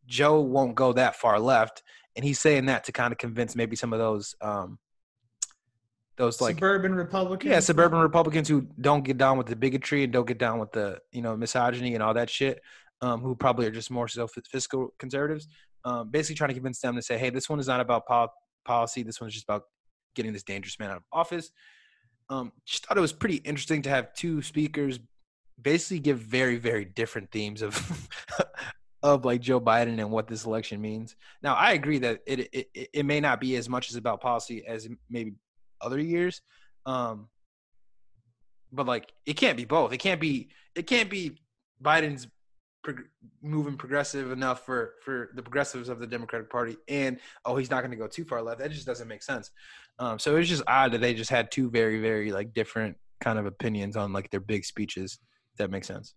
[0.08, 1.82] Joe won't go that far left.
[2.16, 4.78] And he's saying that to kind of convince maybe some of those um,
[6.16, 7.48] those like suburban Republicans.
[7.48, 10.72] Yeah, suburban Republicans who don't get down with the bigotry and don't get down with
[10.72, 12.60] the you know misogyny and all that shit.
[13.00, 15.46] Um, who probably are just more so fiscal conservatives
[15.84, 18.32] um, basically trying to convince them to say, hey, this one is not about pol-
[18.64, 19.02] policy.
[19.02, 19.64] This one is just about
[20.14, 21.50] getting this dangerous man out of office.
[22.28, 24.98] Um, just thought it was pretty interesting to have two speakers
[25.60, 27.74] basically give very very different themes of
[29.02, 31.16] of like Joe Biden and what this election means.
[31.42, 34.66] Now, I agree that it it, it may not be as much as about policy
[34.66, 35.34] as maybe
[35.80, 36.40] other years,
[36.86, 37.28] um,
[38.72, 39.92] but like it can't be both.
[39.92, 41.38] It can't be it can't be
[41.82, 42.26] Biden's
[42.82, 43.06] prog-
[43.42, 47.80] moving progressive enough for for the progressives of the Democratic Party, and oh, he's not
[47.80, 48.58] going to go too far left.
[48.60, 49.50] That just doesn't make sense.
[50.00, 53.38] Um, so it's just odd that they just had two very very like different kind
[53.38, 55.18] of opinions on like their big speeches.
[55.58, 56.14] That makes sense.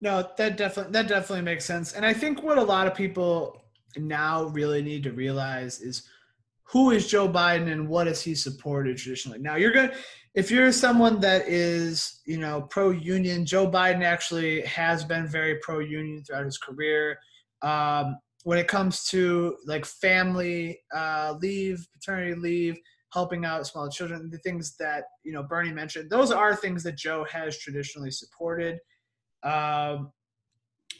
[0.00, 1.92] No, that definitely that definitely makes sense.
[1.92, 3.62] And I think what a lot of people
[3.96, 6.08] now really need to realize is
[6.62, 9.38] who is Joe Biden and what has he supported traditionally.
[9.38, 9.90] Now you're going
[10.34, 15.56] if you're someone that is, you know, pro union, Joe Biden actually has been very
[15.56, 17.18] pro union throughout his career.
[17.62, 22.78] Um, when it comes to like family uh, leave, paternity leave,
[23.12, 26.96] helping out small children, the things that you know Bernie mentioned, those are things that
[26.96, 28.78] Joe has traditionally supported.
[29.42, 30.12] Um,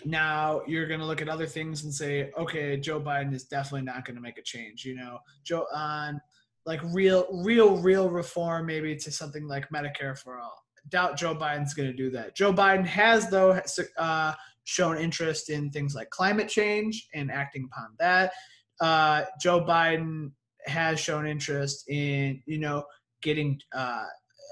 [0.05, 3.85] now you're going to look at other things and say, okay, Joe Biden is definitely
[3.85, 4.85] not going to make a change.
[4.85, 6.21] You know, Joe on
[6.67, 10.65] like real, real, real reform, maybe to something like Medicare for all.
[10.91, 12.37] Doubt Joe Biden's going to do that.
[12.37, 13.61] Joe Biden has though
[13.97, 14.35] uh,
[14.65, 18.33] shown interest in things like climate change and acting upon that.
[18.81, 20.31] Uh, Joe Biden
[20.67, 22.85] has shown interest in you know
[23.23, 24.05] getting uh,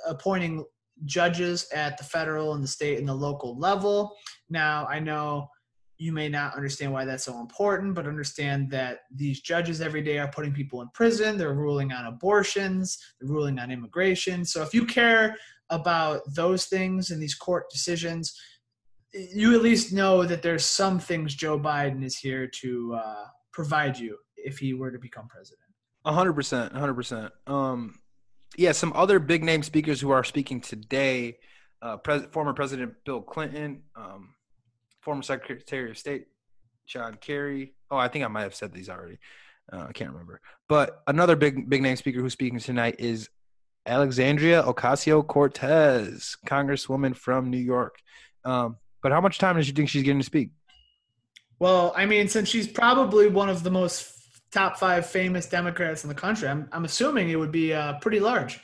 [0.07, 0.65] appointing
[1.05, 4.17] judges at the federal and the state and the local level.
[4.49, 5.49] Now, I know
[5.99, 10.19] you may not understand why that's so important, but understand that these judges every day
[10.19, 11.39] are putting people in prison.
[11.39, 14.45] They're ruling on abortions, they're ruling on immigration.
[14.45, 15.37] So if you care
[15.71, 18.39] about those things and these court decisions,
[19.13, 23.99] you at least know that there's some things Joe Biden is here to uh, provide
[23.99, 25.61] you if he were to become president.
[26.05, 27.33] A hundred percent, a hundred percent.
[27.47, 27.99] Um,
[28.57, 31.39] yeah, some other big name speakers who are speaking today:
[31.83, 34.35] uh, Pres- former President Bill Clinton, um,
[35.03, 36.27] former Secretary of State
[36.87, 37.75] John Kerry.
[37.91, 39.19] Oh, I think I might have said these already.
[39.73, 40.41] Uh, I can't remember.
[40.69, 43.29] But another big big name speaker who's speaking tonight is
[43.87, 47.99] Alexandria Ocasio Cortez, Congresswoman from New York.
[48.45, 50.51] Um, but how much time does she think she's getting to speak?
[51.59, 54.16] Well, I mean, since she's probably one of the most
[54.51, 56.49] top five famous Democrats in the country.
[56.49, 58.61] I'm, I'm assuming it would be uh, pretty large.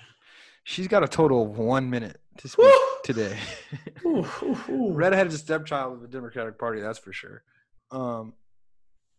[0.64, 2.72] She's got a total of one minute to speak Woo!
[3.04, 3.36] today.
[4.06, 4.92] ooh, ooh, ooh.
[4.92, 7.42] Redheaded stepchild of the Democratic Party, that's for sure.
[7.90, 8.34] Um,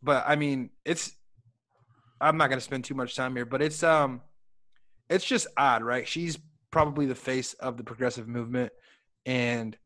[0.02, 1.12] but I mean, it's.
[2.22, 4.22] I'm not going to spend too much time here, but it's um,
[5.10, 6.08] it's just odd, right?
[6.08, 6.38] She's
[6.72, 8.72] probably the face of the progressive movement,
[9.26, 9.78] and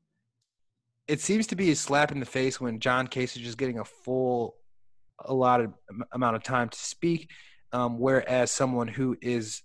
[1.07, 3.86] it seems to be a slap in the face when John Kasich is getting a
[3.86, 4.57] full
[5.26, 5.74] a lot of
[6.11, 7.30] amount of time to speak,
[7.72, 9.61] um, whereas someone who is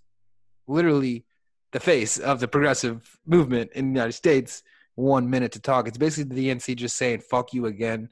[0.67, 1.25] literally
[1.71, 4.63] the face of the progressive movement in the United States,
[4.95, 5.87] one minute to talk.
[5.87, 8.09] It's basically the DNC just saying "fuck you" again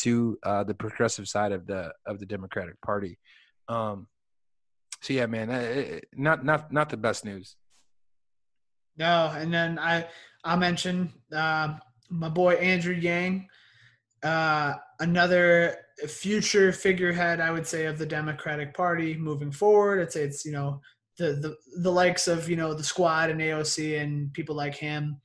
[0.00, 3.18] to uh, the progressive side of the of the Democratic Party.
[3.68, 4.08] Um,
[5.00, 7.56] so yeah, man, not not not the best news.
[8.96, 10.06] No, and then I
[10.44, 11.74] I mentioned uh,
[12.10, 13.48] my boy Andrew Yang,
[14.24, 15.76] uh, another
[16.08, 20.00] future figurehead, I would say, of the Democratic Party moving forward.
[20.00, 20.80] I'd say it's you know
[21.18, 25.20] the the the likes of you know the Squad and AOC and people like him.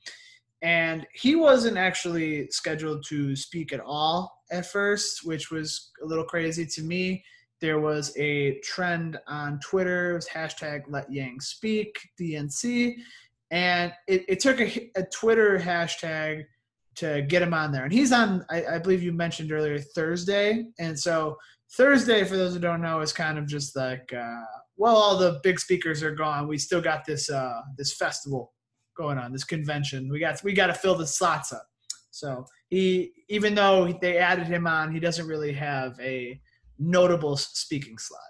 [0.62, 6.24] And he wasn't actually scheduled to speak at all at first, which was a little
[6.24, 7.24] crazy to me.
[7.62, 12.94] There was a trend on Twitter, it was hashtag Let Yang Speak DNC,
[13.50, 16.44] and it, it took a, a Twitter hashtag
[17.00, 17.84] to get him on there.
[17.84, 20.64] And he's on, I, I, believe you mentioned earlier, Thursday.
[20.78, 21.36] And so
[21.76, 24.44] Thursday, for those who don't know, is kind of just like, uh,
[24.76, 26.46] well, all the big speakers are gone.
[26.46, 28.52] We still got this uh, this festival
[28.96, 30.08] going on, this convention.
[30.10, 31.66] We got we got to fill the slots up.
[32.10, 36.40] So he, even though they added him on, he doesn't really have a
[36.78, 38.20] notable speaking slot.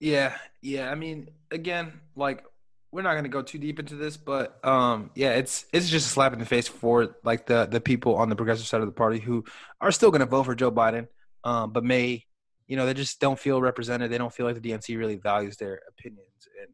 [0.00, 0.90] Yeah, yeah.
[0.90, 2.44] I mean, again, like
[2.92, 6.06] we're not going to go too deep into this, but um, yeah, it's it's just
[6.06, 8.86] a slap in the face for like the the people on the progressive side of
[8.86, 9.44] the party who
[9.80, 11.08] are still going to vote for Joe Biden,
[11.42, 12.26] um, but may,
[12.68, 14.12] you know, they just don't feel represented.
[14.12, 16.68] They don't feel like the DNC really values their opinions and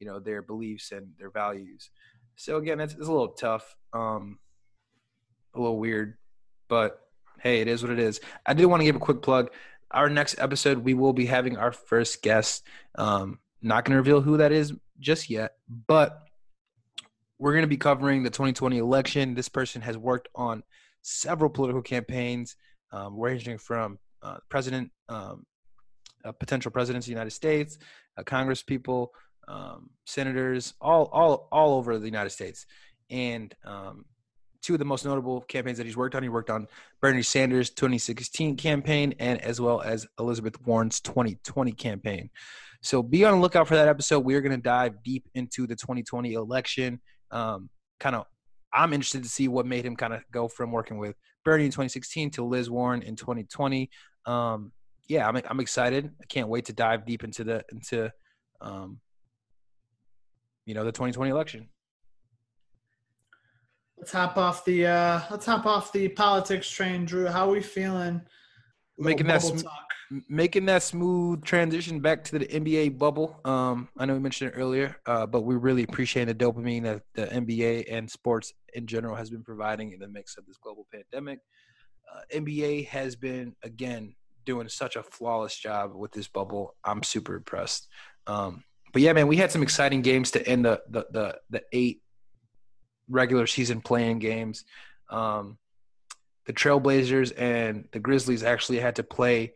[0.00, 1.90] you know their beliefs and their values.
[2.34, 4.40] So again, it's, it's a little tough, um,
[5.54, 6.18] a little weird,
[6.68, 6.98] but
[7.38, 8.20] hey, it is what it is.
[8.44, 9.52] I do want to give a quick plug.
[9.92, 12.64] Our next episode, we will be having our first guest.
[12.96, 15.52] Um, not going to reveal who that is just yet,
[15.86, 16.28] but
[17.38, 19.34] we're going to be covering the 2020 election.
[19.34, 20.62] This person has worked on
[21.02, 22.56] several political campaigns,
[22.92, 25.46] um, ranging from uh, president, um,
[26.38, 27.78] potential presidents of the United States,
[28.18, 29.12] uh, Congress people,
[29.48, 32.66] um, senators, all all all over the United States,
[33.08, 34.04] and um,
[34.62, 36.22] two of the most notable campaigns that he's worked on.
[36.22, 36.68] He worked on
[37.00, 42.30] Bernie Sanders' 2016 campaign and as well as Elizabeth Warren's 2020 campaign.
[42.82, 44.20] So be on the lookout for that episode.
[44.20, 47.00] We're going to dive deep into the 2020 election.
[47.30, 47.68] Um,
[47.98, 48.24] kind of,
[48.72, 51.70] I'm interested to see what made him kind of go from working with Bernie in
[51.70, 53.90] 2016 to Liz Warren in 2020.
[54.26, 54.72] Um,
[55.08, 56.10] yeah, I'm I'm excited.
[56.22, 58.12] I can't wait to dive deep into the into
[58.60, 59.00] um,
[60.66, 61.68] you know the 2020 election.
[63.98, 67.26] Let's hop off the uh, let's hop off the politics train, Drew.
[67.26, 68.22] How are we feeling?
[69.00, 69.66] Making that sm-
[70.28, 73.40] making that smooth transition back to the NBA bubble.
[73.44, 77.02] Um, I know we mentioned it earlier, uh, but we really appreciate the dopamine that
[77.14, 80.86] the NBA and sports in general has been providing in the mix of this global
[80.92, 81.38] pandemic.
[82.12, 86.74] Uh, NBA has been again doing such a flawless job with this bubble.
[86.84, 87.86] I'm super impressed.
[88.26, 91.62] Um, but yeah, man, we had some exciting games to end the the the, the
[91.72, 92.02] eight
[93.08, 94.64] regular season playing games.
[95.08, 95.58] Um,
[96.46, 99.54] the Trailblazers and the Grizzlies actually had to play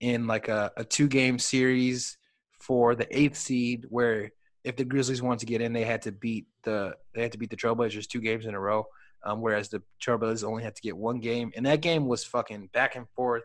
[0.00, 2.16] in like a, a two game series
[2.60, 4.30] for the eighth seed where
[4.64, 7.38] if the Grizzlies wanted to get in, they had to beat the they had to
[7.38, 8.86] beat the Trailblazers two games in a row.
[9.24, 12.70] Um, whereas the Trailblazers only had to get one game, and that game was fucking
[12.72, 13.44] back and forth.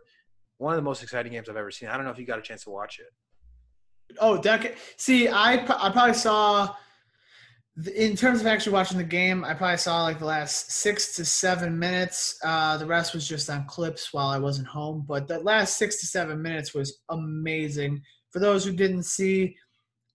[0.58, 1.90] One of the most exciting games I've ever seen.
[1.90, 4.18] I don't know if you got a chance to watch it.
[4.20, 6.76] Oh, that see, I I probably saw.
[7.86, 11.26] In terms of actually watching the game, I probably saw like the last six to
[11.26, 12.40] seven minutes.
[12.44, 15.06] Uh, the rest was just on clips while I wasn't home.
[15.08, 18.02] But the last six to seven minutes was amazing.
[18.32, 19.56] For those who didn't see,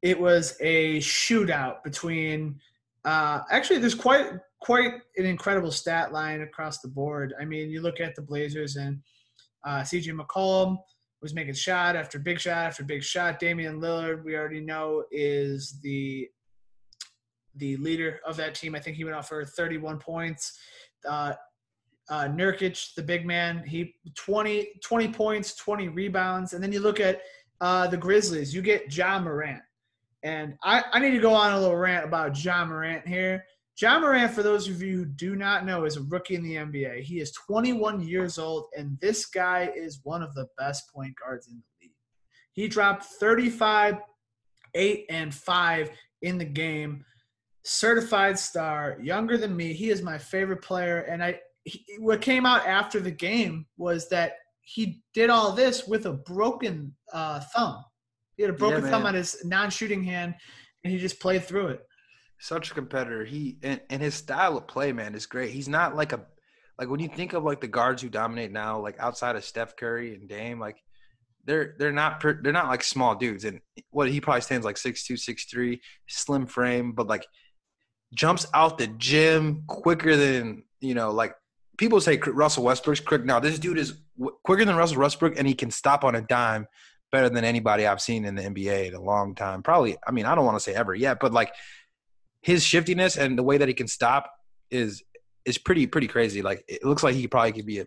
[0.02, 2.58] it was a shootout between.
[3.04, 7.32] Uh, actually, there's quite quite an incredible stat line across the board.
[7.40, 9.00] I mean, you look at the Blazers and
[9.64, 10.78] uh, CJ McCollum
[11.20, 13.38] was making shot after big shot after big shot.
[13.38, 16.28] Damian Lillard, we already know, is the
[17.56, 18.74] the leader of that team.
[18.74, 20.58] I think he went off for 31 points.
[21.08, 21.34] Uh,
[22.08, 26.52] uh, Nurkic, the big man, he 20, 20 points, 20 rebounds.
[26.52, 27.22] And then you look at
[27.60, 29.62] uh, the Grizzlies, you get Ja Morant.
[30.22, 33.44] And I, I need to go on a little rant about Ja Morant here.
[33.80, 36.56] Ja Morant, for those of you who do not know, is a rookie in the
[36.56, 37.02] NBA.
[37.02, 41.48] He is 21 years old, and this guy is one of the best point guards
[41.48, 41.94] in the league.
[42.52, 43.96] He dropped 35,
[44.74, 45.90] 8, and 5
[46.20, 47.04] in the game.
[47.64, 49.72] Certified star, younger than me.
[49.72, 50.98] He is my favorite player.
[51.00, 55.86] And I, he, what came out after the game was that he did all this
[55.86, 57.84] with a broken uh, thumb.
[58.36, 60.34] He had a broken yeah, thumb on his non-shooting hand,
[60.82, 61.82] and he just played through it
[62.42, 63.24] such a competitor.
[63.24, 65.52] He and, and his style of play, man, is great.
[65.52, 66.26] He's not like a
[66.76, 69.76] like when you think of like the guards who dominate now, like outside of Steph
[69.76, 70.82] Curry and Dame, like
[71.44, 73.44] they're they're not they're not like small dudes.
[73.44, 73.60] And
[73.90, 77.26] what he probably stands like six two, six three, slim frame, but like
[78.12, 81.10] jumps out the gym quicker than you know.
[81.10, 81.34] Like
[81.78, 83.24] people say Russell Westbrook's quick.
[83.24, 83.94] Now this dude is
[84.44, 86.66] quicker than Russell Westbrook, and he can stop on a dime
[87.10, 89.62] better than anybody I've seen in the NBA in a long time.
[89.62, 91.52] Probably, I mean, I don't want to say ever yet, but like
[92.40, 94.30] his shiftiness and the way that he can stop
[94.70, 95.02] is
[95.44, 96.42] is pretty pretty crazy.
[96.42, 97.86] Like it looks like he probably could be a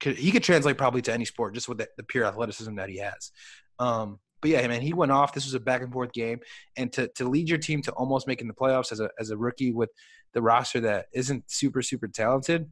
[0.00, 2.88] could, he could translate probably to any sport just with the, the pure athleticism that
[2.88, 3.30] he has.
[3.78, 5.32] Um, but yeah, man, he went off.
[5.32, 6.38] This was a back and forth game,
[6.76, 9.38] and to to lead your team to almost making the playoffs as a as a
[9.38, 9.88] rookie with
[10.34, 12.70] the roster that isn't super super talented,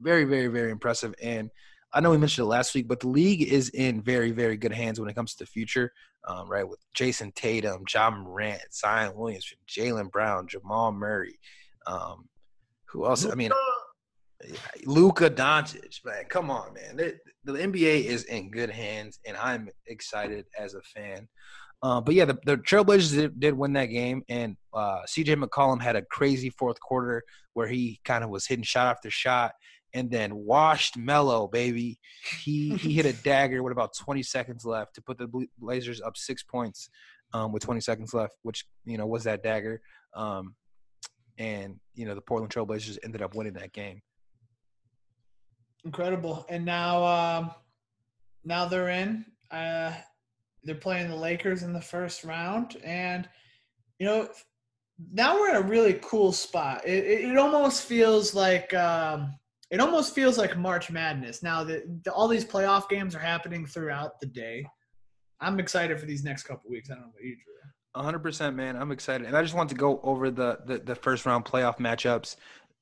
[0.00, 1.14] very very very impressive.
[1.22, 1.52] And
[1.92, 4.72] I know we mentioned it last week, but the league is in very, very good
[4.72, 5.92] hands when it comes to the future,
[6.26, 6.68] um, right?
[6.68, 11.38] With Jayson Tatum, Ja Morant, Zion Williams, Jaylen Brown, Jamal Murray.
[11.86, 12.28] Um,
[12.86, 13.24] who else?
[13.24, 13.52] I mean,
[14.84, 16.24] Luka Doncic, man.
[16.28, 16.96] Come on, man.
[16.96, 21.28] The, the, NBA is in good hands, and I'm excited as a fan.
[21.82, 25.82] Uh, but yeah, the, the Trailblazers did, did, win that game, and uh, CJ McCollum
[25.82, 27.22] had a crazy fourth quarter
[27.54, 29.52] where he kind of was hitting shot after shot
[29.94, 31.98] and then washed Melo, baby.
[32.42, 35.28] He he hit a dagger with about 20 seconds left to put the
[35.58, 36.88] Blazers up six points
[37.34, 39.80] um, with 20 seconds left, which you know was that dagger.
[40.14, 40.54] Um,
[41.38, 44.02] and you know the Portland Trailblazers ended up winning that game.
[45.84, 47.50] Incredible, and now um,
[48.44, 49.24] now they're in.
[49.50, 49.92] Uh,
[50.64, 53.28] they're playing the Lakers in the first round, and
[53.98, 54.28] you know
[55.12, 56.86] now we're in a really cool spot.
[56.86, 59.34] It, it, it almost feels like um,
[59.70, 64.20] it almost feels like March Madness now that all these playoff games are happening throughout
[64.20, 64.66] the day.
[65.40, 66.90] I'm excited for these next couple weeks.
[66.90, 67.52] I don't know about you, Drew.
[67.94, 68.76] 100%, man.
[68.76, 69.26] I'm excited.
[69.26, 72.36] And I just want to go over the, the, the first round playoff matchups.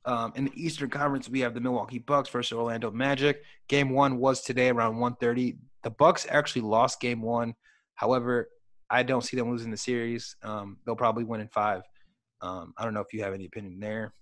[0.04, 3.42] Um, in the Eastern Conference, we have the Milwaukee Bucks versus Orlando Magic.
[3.68, 5.58] Game one was today around 1.30.
[5.82, 7.54] The Bucks actually lost game one.
[7.94, 8.48] However,
[8.88, 10.36] I don't see them losing the series.
[10.42, 11.82] Um, they'll probably win in five.
[12.40, 14.14] Um, I don't know if you have any opinion there.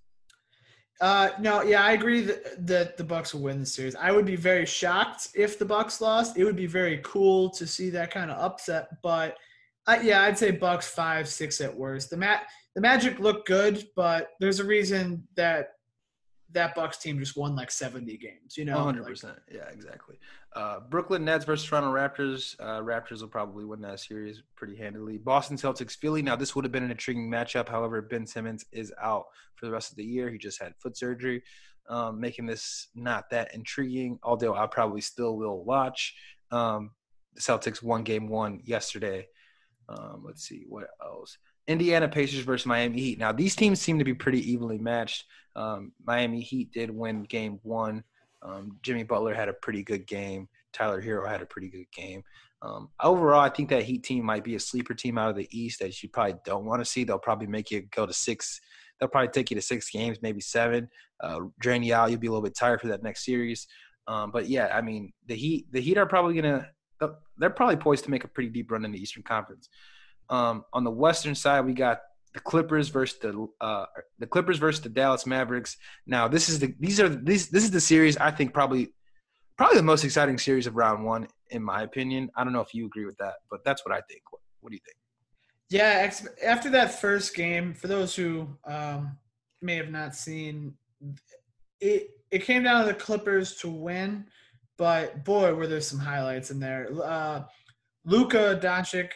[1.01, 3.95] Uh, no, yeah, I agree that, that the Bucks will win the series.
[3.95, 6.37] I would be very shocked if the Bucks lost.
[6.37, 9.37] It would be very cool to see that kind of upset, but
[9.87, 12.11] uh, yeah, I'd say Bucks five, six at worst.
[12.11, 12.47] The mat,
[12.79, 15.71] the Magic look good, but there's a reason that
[16.53, 18.57] that Bucks team just won like 70 games.
[18.57, 19.05] You know, 100.
[19.05, 20.17] percent Yeah, exactly.
[20.55, 22.55] Uh, Brooklyn Nets versus Toronto Raptors.
[22.61, 25.19] Uh, Raptors will probably win that series pretty handily.
[25.19, 26.23] Boston Celtics Philly.
[26.23, 27.69] Now this would have been an intriguing matchup.
[27.69, 29.25] However, Ben Simmons is out
[29.57, 30.31] for the rest of the year.
[30.31, 31.43] He just had foot surgery,
[31.89, 34.21] um, making this not that intriguing.
[34.23, 36.15] Although I probably still will watch.
[36.53, 36.93] Um,
[37.41, 39.27] Celtics won Game One yesterday.
[39.89, 41.39] Um, let's see what else.
[41.69, 43.19] Indiana Pacers versus Miami Heat.
[43.19, 45.25] Now these teams seem to be pretty evenly matched.
[45.55, 48.03] Um, Miami Heat did win Game One.
[48.43, 50.49] Um, Jimmy Butler had a pretty good game.
[50.73, 52.23] Tyler Herro had a pretty good game.
[52.63, 55.49] Um, overall, I think that Heat team might be a sleeper team out of the
[55.51, 57.05] East that you probably don't want to see.
[57.05, 58.61] They'll probably make you go to six.
[58.99, 60.89] They'll probably take you to six games, maybe seven.
[61.23, 62.11] Uh, drain you out.
[62.11, 63.67] You'll be a little bit tired for that next series.
[64.07, 66.69] Um, but yeah, I mean, the Heat, the Heat are probably gonna.
[67.37, 69.69] They're probably poised to make a pretty deep run in the Eastern Conference.
[70.31, 72.01] Um, on the Western side, we got
[72.35, 73.87] the Clippers versus the uh,
[74.19, 75.77] the Clippers versus the Dallas Mavericks.
[76.07, 78.93] Now, this is the these are these this is the series I think probably
[79.57, 82.31] probably the most exciting series of round one in my opinion.
[82.37, 84.23] I don't know if you agree with that, but that's what I think.
[84.31, 84.97] What, what do you think?
[85.71, 86.11] Yeah,
[86.45, 89.19] after that first game, for those who um,
[89.61, 90.75] may have not seen,
[91.81, 94.27] it it came down to the Clippers to win,
[94.77, 96.89] but boy, were there some highlights in there.
[97.03, 97.43] Uh,
[98.05, 99.11] Luka Doncic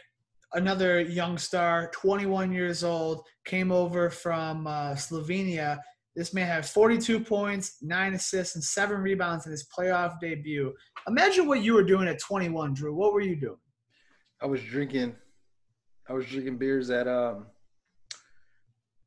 [0.55, 5.78] another young star, 21 years old, came over from uh, Slovenia.
[6.14, 10.74] This man had 42 points, nine assists, and seven rebounds in his playoff debut.
[11.09, 12.94] Imagine what you were doing at 21, Drew.
[12.94, 13.57] What were you doing?
[14.40, 15.16] I was drinking.
[16.09, 17.46] I was drinking beers at um,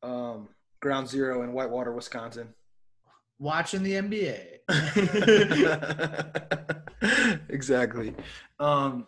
[0.02, 0.48] um,
[0.80, 2.48] Ground Zero in Whitewater, Wisconsin.
[3.38, 4.40] Watching the NBA.
[7.50, 8.14] exactly.
[8.58, 9.06] Um,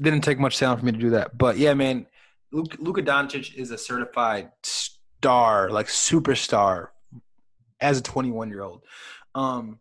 [0.00, 1.36] didn't take much talent for me to do that.
[1.36, 2.06] But yeah, man,
[2.52, 6.88] Luka, Luka Doncic is a certified star, like superstar,
[7.80, 8.82] as a 21 year old.
[9.34, 9.78] Um,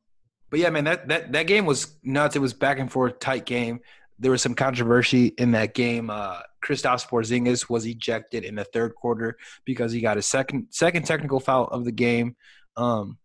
[0.50, 2.36] but yeah, man, that that that game was nuts.
[2.36, 3.82] It was back and forth, tight game.
[4.18, 6.10] There was some controversy in that game.
[6.10, 11.06] Uh, Kristaps Porzingis was ejected in the third quarter because he got a second second
[11.06, 12.36] technical foul of the game.
[12.76, 13.18] Um,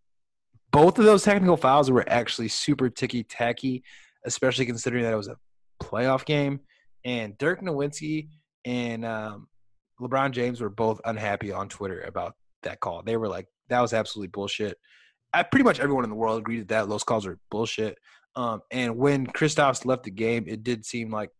[0.70, 3.84] both of those technical fouls were actually super ticky tacky,
[4.24, 5.38] especially considering that it was a
[5.80, 6.60] playoff game.
[7.04, 8.28] And Dirk Nowitzki
[8.64, 9.48] and um,
[10.00, 13.02] LeBron James were both unhappy on Twitter about that call.
[13.02, 14.76] They were like, that was absolutely bullshit.
[15.32, 17.98] I, pretty much everyone in the world agreed that those calls are bullshit.
[18.36, 21.30] Um, and when Kristaps left the game, it did seem like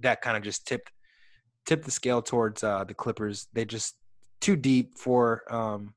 [0.00, 0.90] that kind of just tipped
[1.66, 3.48] tipped the scale towards uh, the Clippers.
[3.52, 3.96] They just
[4.40, 5.94] too deep for um,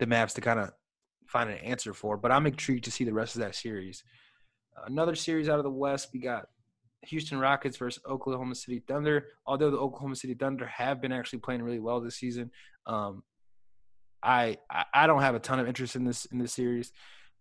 [0.00, 0.70] the Mavs to kind of
[1.28, 2.16] find an answer for.
[2.16, 4.02] But I'm intrigued to see the rest of that series.
[4.86, 6.46] Another series out of the West, we got
[7.08, 9.28] Houston Rockets versus Oklahoma City Thunder.
[9.46, 12.50] Although the Oklahoma City Thunder have been actually playing really well this season,
[12.86, 13.22] um,
[14.22, 14.56] I,
[14.92, 16.92] I don't have a ton of interest in this in this series.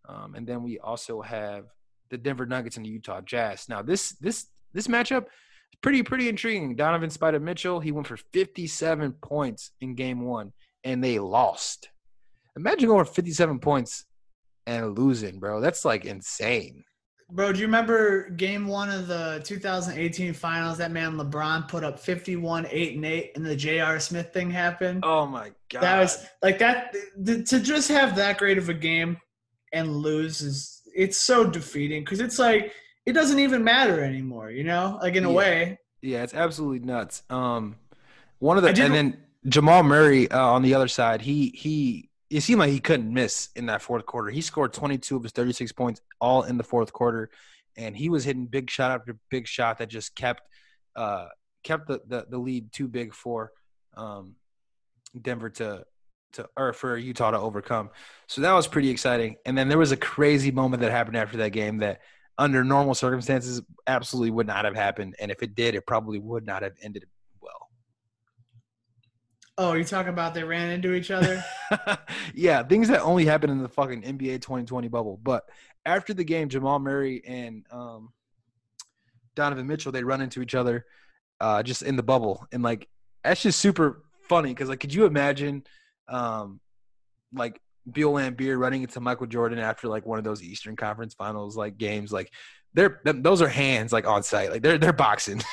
[0.08, 1.66] Um, and then we also have
[2.10, 3.70] the Denver Nuggets and the Utah Jazz.
[3.70, 6.76] Now this this this matchup is pretty pretty intriguing.
[6.76, 10.52] Donovan Spider Mitchell he went for 57 points in Game One,
[10.84, 11.90] and they lost.
[12.58, 14.06] Imagine going 57 points
[14.68, 15.60] and losing, bro.
[15.60, 16.84] That's like insane.
[17.30, 20.78] Bro, do you remember game one of the 2018 finals?
[20.78, 24.00] That man LeBron put up 51, 8, and 8, and the J.R.
[24.00, 25.04] Smith thing happened.
[25.04, 25.82] Oh my god.
[25.82, 29.18] That was like that to just have that great of a game
[29.72, 32.74] and lose is it's so defeating because it's like
[33.06, 35.00] it doesn't even matter anymore, you know?
[35.02, 35.36] Like in a yeah.
[35.36, 35.80] way.
[36.02, 37.24] Yeah, it's absolutely nuts.
[37.30, 37.78] Um
[38.40, 39.18] one of the and then
[39.48, 43.50] Jamal Murray uh, on the other side, he he it seemed like he couldn't miss
[43.56, 44.32] in that fourth quarter.
[44.32, 47.30] He scored 22 of his 36 points all in the fourth quarter,
[47.78, 50.42] and he was hitting big shot after big shot that just kept
[50.96, 51.28] uh,
[51.64, 53.52] kept the, the, the lead too big for
[53.96, 54.36] um,
[55.20, 55.86] Denver to
[56.34, 57.92] to or for Utah to overcome.
[58.28, 59.36] So that was pretty exciting.
[59.46, 62.02] And then there was a crazy moment that happened after that game that
[62.40, 66.48] under normal circumstances absolutely would not have happened, and if it did, it probably would
[66.48, 67.06] not have ended
[69.58, 71.44] Oh, you talking about they ran into each other?
[72.34, 75.20] yeah, things that only happen in the fucking NBA 2020 bubble.
[75.22, 75.44] But
[75.86, 78.14] after the game, Jamal Murray and um,
[79.36, 80.86] Donovan Mitchell they run into each other
[81.40, 82.88] uh, just in the bubble, and like
[83.24, 85.64] that's just super funny because like, could you imagine,
[86.08, 86.60] um,
[87.32, 87.60] like
[87.92, 91.78] Bill Laimbeer running into Michael Jordan after like one of those Eastern Conference Finals like
[91.78, 92.12] games?
[92.12, 92.32] Like
[92.74, 95.44] they're those are hands like on sight, like they're they're boxing.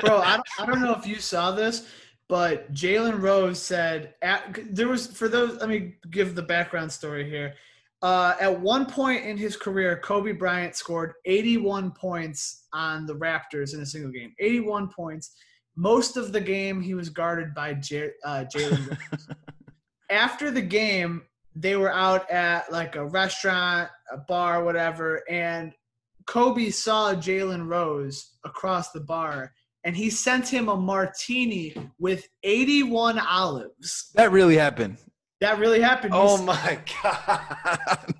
[0.00, 1.88] Bro, I don't, I don't know if you saw this,
[2.28, 5.58] but Jalen Rose said at, there was for those.
[5.60, 7.54] Let me give the background story here.
[8.02, 13.72] Uh, at one point in his career, Kobe Bryant scored 81 points on the Raptors
[13.72, 14.34] in a single game.
[14.38, 15.34] 81 points.
[15.76, 19.28] Most of the game, he was guarded by J- uh, Jalen Rose.
[20.10, 21.22] After the game,
[21.56, 25.72] they were out at like a restaurant, a bar, whatever, and
[26.26, 29.52] Kobe saw Jalen Rose across the bar
[29.84, 34.10] and he sent him a martini with 81 olives.
[34.14, 34.98] That really happened.
[35.40, 36.14] That really happened.
[36.16, 38.14] Oh He's- my god.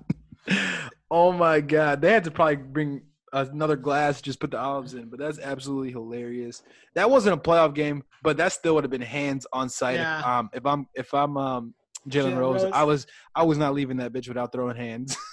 [1.09, 2.01] oh my god.
[2.01, 3.01] They had to probably bring
[3.33, 6.63] another glass, just put the olives in, but that's absolutely hilarious.
[6.93, 9.95] That wasn't a playoff game, but that still would have been hands on sight.
[9.95, 10.19] Yeah.
[10.39, 11.73] Um, if I'm if I'm um
[12.07, 12.71] Jalen Jalen Rose, Rose.
[12.73, 15.17] I was I was not leaving that bitch without throwing hands.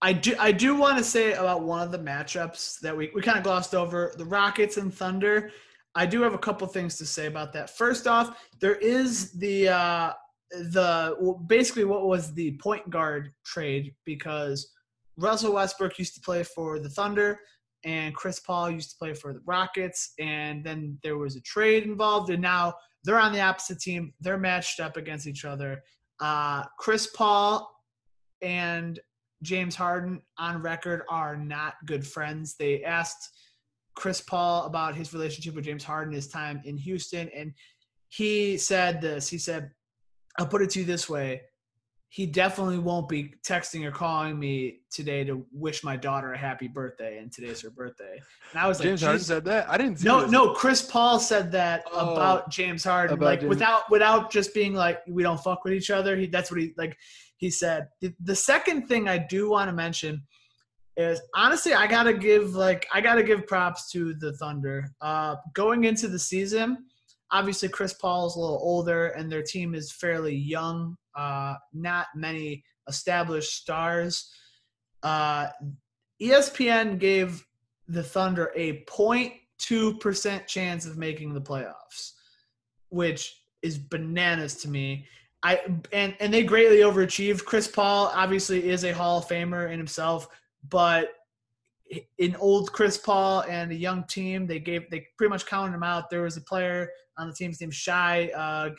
[0.00, 3.20] I do I do want to say about one of the matchups that we, we
[3.20, 5.50] kind of glossed over, the Rockets and Thunder.
[5.94, 7.76] I do have a couple things to say about that.
[7.76, 10.12] First off, there is the uh
[10.50, 14.72] the basically what was the point guard trade because
[15.16, 17.40] Russell Westbrook used to play for the Thunder
[17.84, 21.84] and Chris Paul used to play for the Rockets and then there was a trade
[21.84, 22.72] involved and now
[23.04, 24.12] they're on the opposite team.
[24.20, 25.82] They're matched up against each other.
[26.20, 27.68] Uh Chris Paul
[28.40, 29.00] and
[29.42, 32.56] James Harden on record are not good friends.
[32.58, 33.30] They asked
[33.94, 37.52] Chris Paul about his relationship with James Harden, his time in Houston, and
[38.08, 39.28] he said this.
[39.28, 39.70] He said,
[40.38, 41.42] I'll put it to you this way.
[42.10, 46.66] He definitely won't be texting or calling me today to wish my daughter a happy
[46.66, 48.18] birthday, and today's her birthday.
[48.52, 49.68] And I was James like, Harden said that.
[49.68, 50.30] I didn't No, this.
[50.30, 50.54] no.
[50.54, 54.74] Chris Paul said that Oh, about James Harden, about like James- without without just being
[54.74, 56.16] like we don't fuck with each other.
[56.16, 56.96] He that's what he like.
[57.38, 57.88] He said.
[58.20, 60.22] The, second thing I do want to mention
[60.96, 64.92] is honestly, I gotta give like I gotta give props to the Thunder.
[65.00, 66.84] Uh, going into the season,
[67.30, 70.96] obviously Chris Paul is a little older and their team is fairly young.
[71.16, 74.30] Uh, not many established stars.
[75.02, 75.48] Uh,
[76.20, 77.44] ESPN gave
[77.86, 82.12] the Thunder a 0.2% chance of making the playoffs,
[82.88, 85.06] which is bananas to me.
[85.42, 85.60] I
[85.92, 87.44] and and they greatly overachieved.
[87.44, 90.28] Chris Paul obviously is a Hall of Famer in himself,
[90.68, 91.10] but
[92.18, 95.82] in old Chris Paul and a young team, they gave they pretty much counted him
[95.82, 96.10] out.
[96.10, 98.70] There was a player on the team's named Shai uh,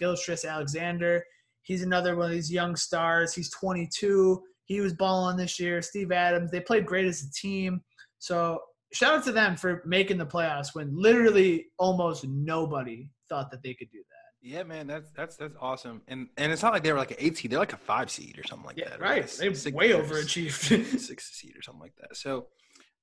[0.46, 1.24] Alexander.
[1.64, 3.34] He's another one of these young stars.
[3.34, 4.42] He's 22.
[4.66, 5.82] He was balling this year.
[5.82, 6.52] Steve Adams.
[6.52, 7.82] They played great as a team.
[8.20, 8.60] So
[8.94, 13.74] shout out to them for making the playoffs when literally almost nobody thought that they
[13.74, 14.09] could do that.
[14.42, 16.02] Yeah, man, that's that's that's awesome.
[16.08, 18.10] And and it's not like they were like an eight seed; they're like a five
[18.10, 19.02] seed or something like Yeah, that.
[19.02, 19.22] right.
[19.22, 21.00] like They six- way overachieved.
[21.00, 22.16] six seed or something like that.
[22.16, 22.48] So,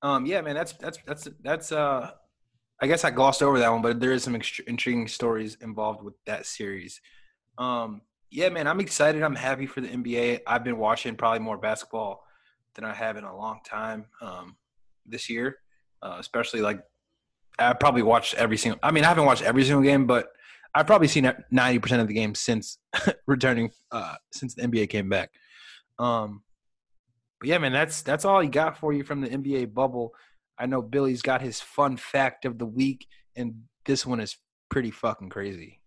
[0.03, 2.11] um, yeah, man, that's that's that's that's uh,
[2.81, 6.03] I guess I glossed over that one, but there is some extr intriguing stories involved
[6.03, 7.01] with that series.
[7.59, 8.01] Um,
[8.31, 9.23] yeah, man, I'm excited.
[9.23, 10.41] I'm happy for the NBA.
[10.47, 12.25] I've been watching probably more basketball
[12.75, 14.57] than I have in a long time um,
[15.07, 15.59] this year,
[16.03, 16.83] uh, especially like
[17.59, 18.81] I probably watched every single.
[18.83, 20.29] I mean, I haven't watched every single game, but
[20.77, 22.79] I've probably seen ninety percent of the games since
[23.27, 25.31] returning uh, since the NBA came back.
[25.99, 26.43] Um,
[27.41, 30.13] but yeah, man, that's that's all he got for you from the NBA bubble.
[30.59, 33.55] I know Billy's got his fun fact of the week, and
[33.87, 34.37] this one is
[34.71, 35.81] pretty fucking crazy.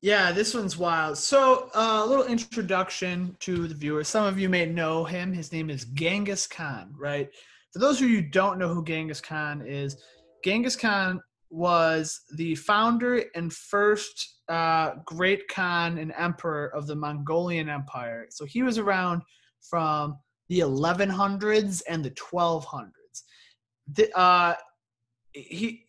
[0.00, 1.18] Yeah, this one's wild.
[1.18, 4.06] So, uh, a little introduction to the viewers.
[4.06, 5.32] Some of you may know him.
[5.32, 7.28] His name is Genghis Khan, right?
[7.72, 10.00] For those of you who don't know who Genghis Khan is,
[10.44, 11.20] Genghis Khan
[11.50, 18.26] was the founder and first uh, great Khan and emperor of the Mongolian Empire.
[18.30, 19.22] So he was around
[19.60, 20.18] from
[20.48, 22.90] the 1100s and the 1200s.
[23.92, 24.54] The, uh,
[25.32, 25.86] he,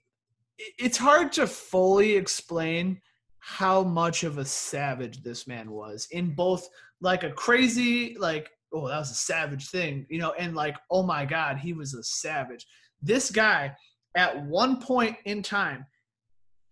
[0.58, 3.00] it's hard to fully explain
[3.40, 6.68] how much of a savage this man was in both
[7.00, 11.02] like a crazy like oh that was a savage thing you know and like oh
[11.02, 12.66] my god he was a savage
[13.02, 13.74] this guy
[14.18, 15.86] at one point in time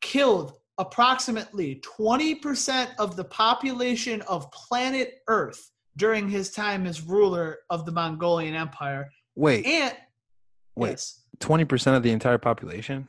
[0.01, 7.85] killed approximately 20% of the population of planet earth during his time as ruler of
[7.85, 9.09] the mongolian empire.
[9.35, 9.95] Wait, and
[10.75, 10.89] Wait.
[10.89, 13.07] yes, twenty percent of the entire population?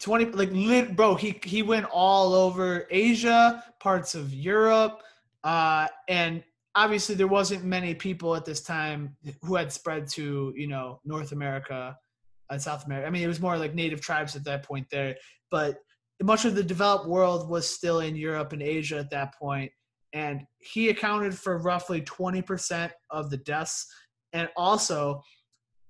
[0.00, 5.02] 20 like bro he he went all over asia parts of europe
[5.42, 6.44] uh and
[6.76, 11.32] obviously there wasn't many people at this time who had spread to you know north
[11.32, 11.96] america
[12.50, 13.06] and south america.
[13.06, 15.16] I mean it was more like native tribes at that point there.
[15.50, 15.78] But
[16.22, 19.70] much of the developed world was still in europe and asia at that point
[20.12, 23.86] and he accounted for roughly 20% of the deaths
[24.32, 25.22] and also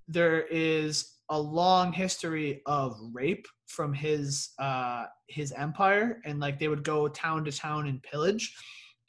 [0.07, 6.67] there is a long history of rape from his uh, his empire, and like they
[6.67, 8.55] would go town to town and pillage.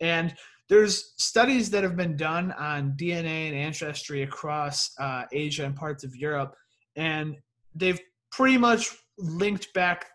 [0.00, 0.34] And
[0.68, 6.04] there's studies that have been done on DNA and ancestry across uh, Asia and parts
[6.04, 6.54] of Europe,
[6.96, 7.36] and
[7.74, 10.06] they've pretty much linked back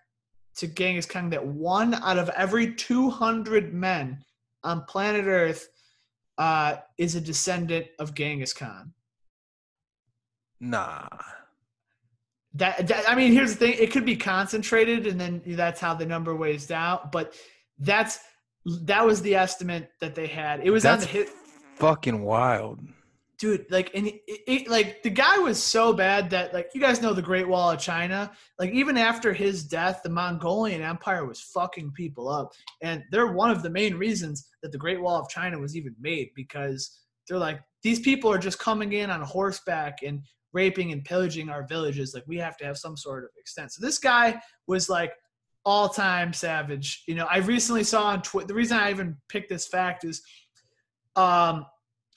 [0.57, 4.23] to Genghis Khan that one out of every 200 men
[4.63, 5.69] on planet Earth
[6.37, 8.93] uh, is a descendant of Genghis Khan.
[10.59, 11.07] Nah.
[12.53, 15.93] That, that, I mean, here's the thing: it could be concentrated, and then that's how
[15.93, 17.11] the number weighs out.
[17.11, 17.35] But
[17.79, 18.19] that's
[18.65, 20.61] that was the estimate that they had.
[20.61, 21.29] It was That's on the hit,
[21.75, 22.79] fucking wild.
[23.37, 23.65] Dude.
[23.69, 27.13] Like, and it, it, like the guy was so bad that like you guys know
[27.13, 28.31] the Great Wall of China.
[28.59, 32.51] Like even after his death, the Mongolian Empire was fucking people up,
[32.81, 35.95] and they're one of the main reasons that the Great Wall of China was even
[35.99, 40.21] made because they're like these people are just coming in on horseback and
[40.53, 42.13] raping and pillaging our villages.
[42.13, 43.73] Like we have to have some sort of extent.
[43.73, 45.11] So this guy was like
[45.65, 47.03] all time savage.
[47.07, 48.47] You know, I recently saw on Twitter.
[48.47, 50.21] The reason I even picked this fact is,
[51.15, 51.65] um,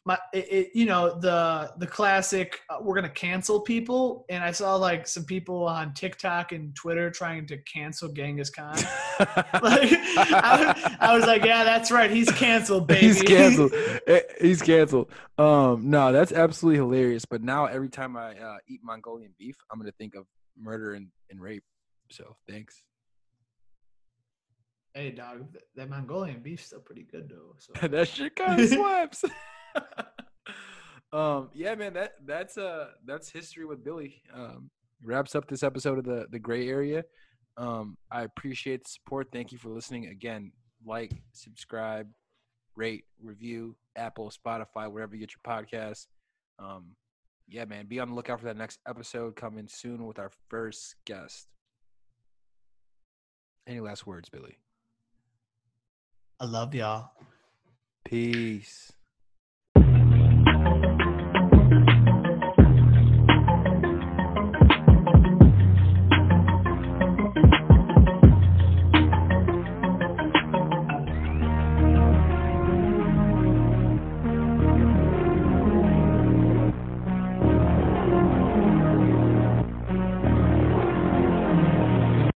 [0.08, 4.52] my it, it, you know the the classic uh, we're gonna cancel people, and I
[4.52, 8.74] saw like some people on TikTok and Twitter trying to cancel Genghis Khan.
[9.20, 13.06] like I, I was like, yeah, that's right, he's canceled, baby.
[13.06, 13.72] He's canceled.
[14.06, 15.10] Eh, He's canceled.
[15.36, 17.26] Um, no, that's absolutely hilarious.
[17.26, 20.24] But now every time I uh, eat Mongolian beef, I'm gonna think of
[20.56, 21.64] murder and, and rape.
[22.10, 22.82] So thanks.
[24.94, 25.44] hey, dog,
[25.76, 27.54] that Mongolian beef's still pretty good though.
[27.58, 27.86] So.
[27.88, 29.24] that shit kind of slaps.
[31.12, 34.22] um, yeah, man, that that's uh that's history with Billy.
[34.32, 34.70] Um,
[35.02, 37.04] wraps up this episode of the the gray area.
[37.56, 39.28] Um, I appreciate the support.
[39.32, 40.06] Thank you for listening.
[40.06, 40.52] Again,
[40.86, 42.08] like, subscribe,
[42.76, 46.06] rate, review, Apple, Spotify, wherever you get your podcasts.
[46.60, 46.94] Um,
[47.48, 50.94] yeah, man, be on the lookout for that next episode coming soon with our first
[51.04, 51.48] guest.
[53.66, 54.58] Any last words, Billy?
[56.40, 57.10] I love y'all.
[58.04, 58.92] Peace.